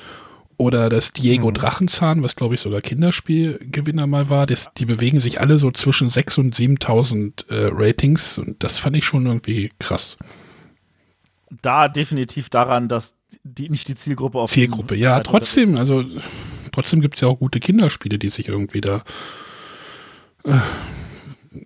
[0.59, 1.55] Oder das Diego mhm.
[1.55, 4.47] Drachenzahn, was glaube ich sogar Kinderspielgewinner mal war.
[4.47, 8.97] Das, die bewegen sich alle so zwischen 6.000 und 7.000 äh, Ratings und das fand
[8.97, 10.19] ich schon irgendwie krass.
[11.63, 16.05] Da definitiv daran, dass die, nicht die Zielgruppe auf Zielgruppe, ja, trotzdem, also
[16.73, 19.05] trotzdem gibt es ja auch gute Kinderspiele, die sich irgendwie da
[20.45, 20.59] äh,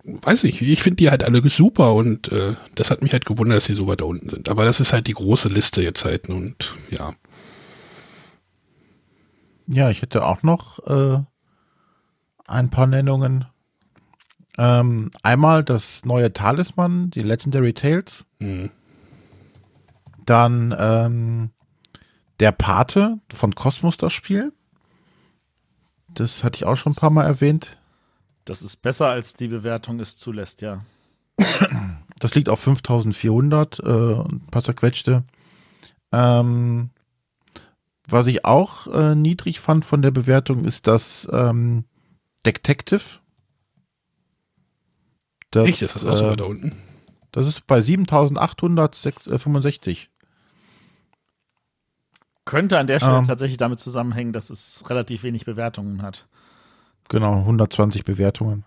[0.04, 3.56] weiß ich, ich finde die halt alle super und äh, das hat mich halt gewundert,
[3.56, 4.48] dass sie so weit da unten sind.
[4.48, 7.14] Aber das ist halt die große Liste jetzt halt und ja.
[9.72, 11.18] Ja, ich hätte auch noch äh,
[12.46, 13.46] ein paar Nennungen.
[14.58, 18.26] Ähm, einmal das neue Talisman, die Legendary Tales.
[18.38, 18.70] Mhm.
[20.26, 21.50] Dann ähm,
[22.38, 24.52] der Pate von Cosmos, das Spiel.
[26.08, 27.78] Das hatte ich auch schon ein paar Mal erwähnt.
[28.44, 30.84] Das ist besser, als die Bewertung es zulässt, ja.
[32.18, 35.24] Das liegt auf 5400, äh, ein paar zerquetschte.
[36.12, 36.90] Ähm,
[38.12, 41.84] was ich auch äh, niedrig fand von der Bewertung ist das ähm,
[42.46, 43.20] Detective.
[45.50, 46.72] Das, Echt, ist das auch sogar äh, da unten?
[47.32, 50.10] Das ist bei 7865.
[52.44, 56.26] Könnte an der Stelle ähm, tatsächlich damit zusammenhängen, dass es relativ wenig Bewertungen hat.
[57.08, 58.64] Genau, 120 Bewertungen.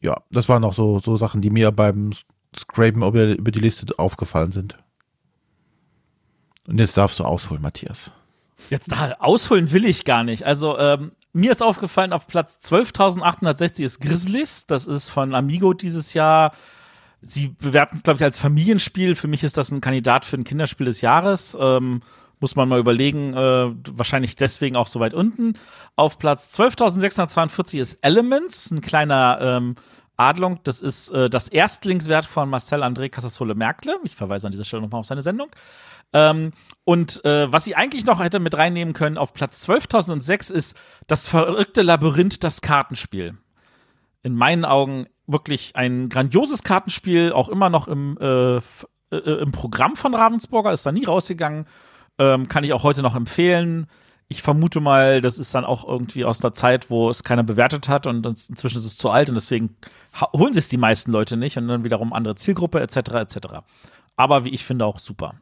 [0.00, 2.12] Ja, das waren auch so, so Sachen, die mir beim
[2.56, 4.78] Scrapen über die Liste aufgefallen sind.
[6.66, 8.10] Und jetzt darfst du ausholen, Matthias.
[8.70, 10.44] Jetzt da ausholen will ich gar nicht.
[10.44, 14.66] Also ähm, mir ist aufgefallen, auf Platz 12.860 ist Grizzlies.
[14.66, 16.52] Das ist von Amigo dieses Jahr.
[17.20, 19.16] Sie bewerten es, glaube ich, als Familienspiel.
[19.16, 21.56] Für mich ist das ein Kandidat für ein Kinderspiel des Jahres.
[21.60, 22.02] Ähm,
[22.40, 25.54] muss man mal überlegen, äh, wahrscheinlich deswegen auch so weit unten.
[25.96, 29.76] Auf Platz 12.642 ist Elements, ein kleiner ähm,
[30.16, 30.60] Adlung.
[30.64, 33.96] Das ist äh, das Erstlingswert von Marcel André Casasole Merkle.
[34.04, 35.48] Ich verweise an dieser Stelle nochmal auf seine Sendung.
[36.12, 36.52] Ähm,
[36.84, 41.26] und äh, was ich eigentlich noch hätte mit reinnehmen können auf Platz 12.006 ist das
[41.26, 43.36] verrückte Labyrinth, das Kartenspiel.
[44.22, 48.60] In meinen Augen wirklich ein grandioses Kartenspiel, auch immer noch im, äh, äh,
[49.10, 51.66] im Programm von Ravensburger, ist da nie rausgegangen.
[52.18, 53.88] Ähm, kann ich auch heute noch empfehlen.
[54.28, 57.88] Ich vermute mal, das ist dann auch irgendwie aus der Zeit, wo es keiner bewertet
[57.88, 59.76] hat und inzwischen ist es zu alt und deswegen
[60.32, 62.96] holen sich es die meisten Leute nicht und dann wiederum andere Zielgruppe etc.
[62.96, 63.36] etc.
[64.16, 65.34] Aber wie ich finde auch super.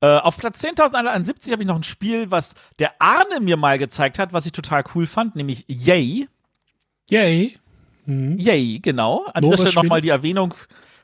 [0.00, 4.18] Äh, auf Platz 10.171 habe ich noch ein Spiel, was der Arne mir mal gezeigt
[4.18, 6.28] hat, was ich total cool fand, nämlich Yay.
[7.08, 7.56] Yay.
[8.04, 8.38] Mhm.
[8.38, 9.26] Yay, genau.
[9.32, 10.54] An dieser Stelle nochmal die Erwähnung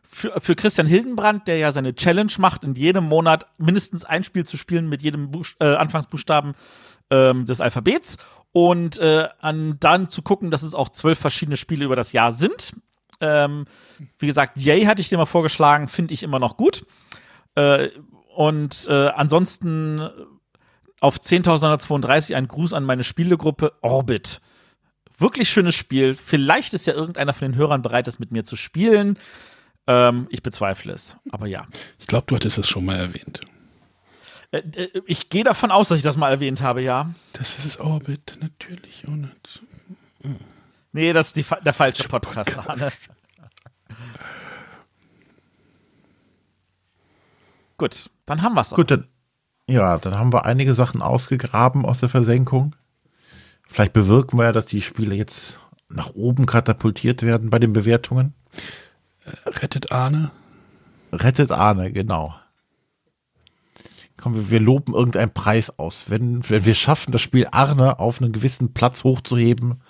[0.02, 4.44] für, für Christian Hildenbrand, der ja seine Challenge macht, in jedem Monat mindestens ein Spiel
[4.44, 6.54] zu spielen mit jedem Buch, äh, Anfangsbuchstaben
[7.10, 8.16] ähm, des Alphabets
[8.52, 12.32] und äh, an dann zu gucken, dass es auch zwölf verschiedene Spiele über das Jahr
[12.32, 12.74] sind.
[13.20, 13.64] Ähm,
[14.18, 16.84] wie gesagt, Yay hatte ich dir mal vorgeschlagen, finde ich immer noch gut.
[17.54, 17.88] Äh,
[18.34, 20.08] und äh, ansonsten
[21.00, 24.40] auf 10.932 ein Gruß an meine Spielegruppe Orbit.
[25.18, 26.16] Wirklich schönes Spiel.
[26.16, 29.18] Vielleicht ist ja irgendeiner von den Hörern bereit, es mit mir zu spielen.
[29.86, 31.66] Ähm, ich bezweifle es, aber ja.
[31.98, 33.40] Ich glaube, du hattest es schon mal erwähnt.
[34.52, 37.12] Äh, äh, ich gehe davon aus, dass ich das mal erwähnt habe, ja.
[37.32, 39.06] Das ist Orbit, natürlich.
[39.08, 39.62] Ohne zu
[40.92, 42.54] Nee, das ist die, der falsche Podcast.
[42.54, 43.08] Podcast.
[47.78, 48.70] Gut, dann haben wir es.
[48.70, 49.08] Gut, dann,
[49.68, 52.76] ja, dann haben wir einige Sachen ausgegraben aus der Versenkung.
[53.62, 58.34] Vielleicht bewirken wir ja, dass die Spiele jetzt nach oben katapultiert werden bei den Bewertungen.
[59.46, 60.30] Rettet Arne.
[61.10, 62.34] Rettet Arne, genau.
[64.22, 66.04] Komm, wir, wir loben irgendeinen Preis aus.
[66.08, 69.82] Wenn, wenn wir schaffen, das Spiel Arne auf einen gewissen Platz hochzuheben,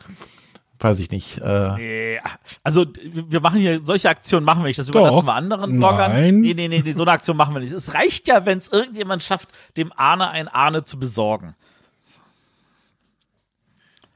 [0.79, 1.39] weiß ich nicht.
[1.39, 2.19] Äh,
[2.63, 4.79] also wir machen hier solche Aktionen machen wir nicht.
[4.79, 5.01] Das Doch.
[5.01, 6.13] überlassen wir anderen Bloggern.
[6.13, 6.41] Nein.
[6.41, 7.73] Nee, nee, nee, nee, so eine Aktion machen wir nicht.
[7.73, 11.55] Es reicht ja, wenn es irgendjemand schafft, dem Ahne ein Ahne zu besorgen.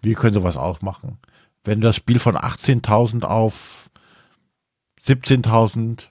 [0.03, 1.19] wir können sowas auch machen.
[1.65, 3.91] Wenn das Spiel von 18.000 auf
[5.05, 6.05] 17.000,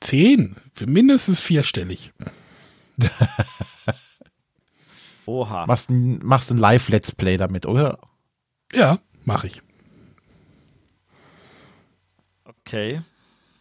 [0.00, 0.56] Zehn.
[0.74, 2.12] Für mindestens vierstellig.
[5.26, 5.66] Oha.
[5.66, 7.98] machst ein, machst ein Live-Let's Play damit, oder?
[8.72, 9.62] Ja, mache ich.
[12.44, 13.02] Okay.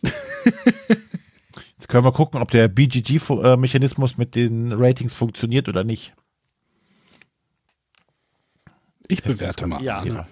[1.75, 6.13] Jetzt können wir gucken, ob der BGG-Mechanismus mit den Ratings funktioniert oder nicht.
[9.07, 9.81] Ich bewerte mal.
[9.83, 9.99] Ja.
[9.99, 10.27] Ahne.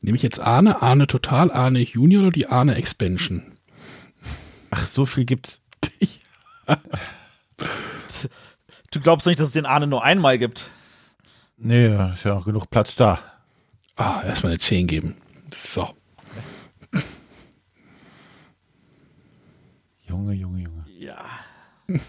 [0.00, 3.57] Nehme ich jetzt Ahne, Ahne Total, Ahne Junior oder die Ahne Expansion?
[4.78, 5.60] Ach, so viel gibt's.
[8.90, 10.70] Du glaubst nicht, dass es den Ahne nur einmal gibt?
[11.58, 13.18] Nee, ist ja genug Platz da.
[13.96, 15.16] Ah, erstmal eine 10 geben.
[15.54, 15.90] So.
[20.06, 20.86] Junge, Junge, Junge.
[20.88, 21.22] Ja.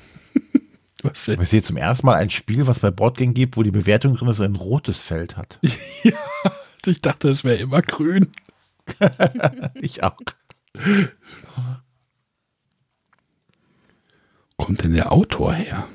[1.04, 1.42] Was denn?
[1.42, 4.28] Ich sehe zum ersten Mal ein Spiel, was bei Boardgame gibt, wo die Bewertung drin
[4.30, 5.60] ist, ein rotes Feld hat.
[6.86, 8.32] Ich dachte, es wäre immer grün.
[9.76, 10.18] Ich auch.
[14.60, 15.88] Kommt denn der Autor her?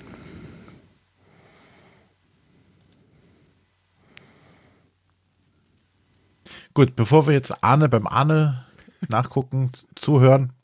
[6.72, 8.64] Gut, bevor wir jetzt Arne beim Arne
[9.08, 10.54] nachgucken, zuhören.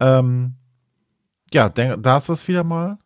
[0.00, 0.56] Ähm,
[1.54, 2.98] ja, da ist es wieder mal.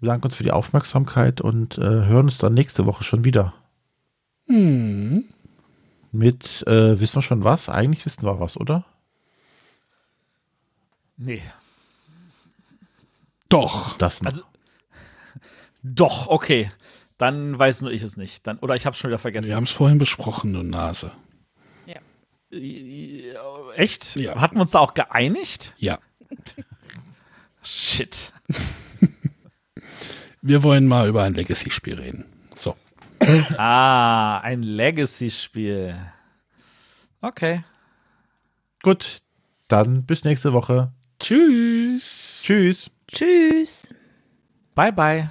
[0.00, 3.52] Wir danken uns für die Aufmerksamkeit und äh, hören uns dann nächste Woche schon wieder.
[4.46, 5.24] Hm.
[6.10, 7.68] Mit, äh, wissen wir schon was?
[7.68, 8.86] Eigentlich wissen wir was, oder?
[11.18, 11.42] Nee.
[13.50, 13.98] Doch.
[13.98, 14.30] Das noch.
[14.30, 14.44] Also-
[15.82, 16.70] Doch, okay.
[17.18, 18.46] Dann weiß nur ich es nicht.
[18.46, 19.54] Dann, oder ich habe es schon wieder Wir vergessen.
[19.54, 21.12] haben es vorhin besprochen, du Nase.
[22.52, 23.32] Äh,
[23.76, 24.16] Echt?
[24.16, 24.40] Ja.
[24.40, 25.72] Hatten wir uns da auch geeinigt?
[25.78, 25.98] Ja.
[27.62, 28.32] Shit.
[30.42, 32.24] Wir wollen mal über ein Legacy-Spiel reden.
[32.56, 32.74] So.
[33.58, 35.94] Ah, ein Legacy-Spiel.
[37.20, 37.62] Okay.
[38.82, 39.20] Gut,
[39.68, 40.92] dann bis nächste Woche.
[41.20, 42.40] Tschüss.
[42.42, 42.90] Tschüss.
[43.12, 43.88] Tschüss.
[44.74, 45.28] Bye, bye.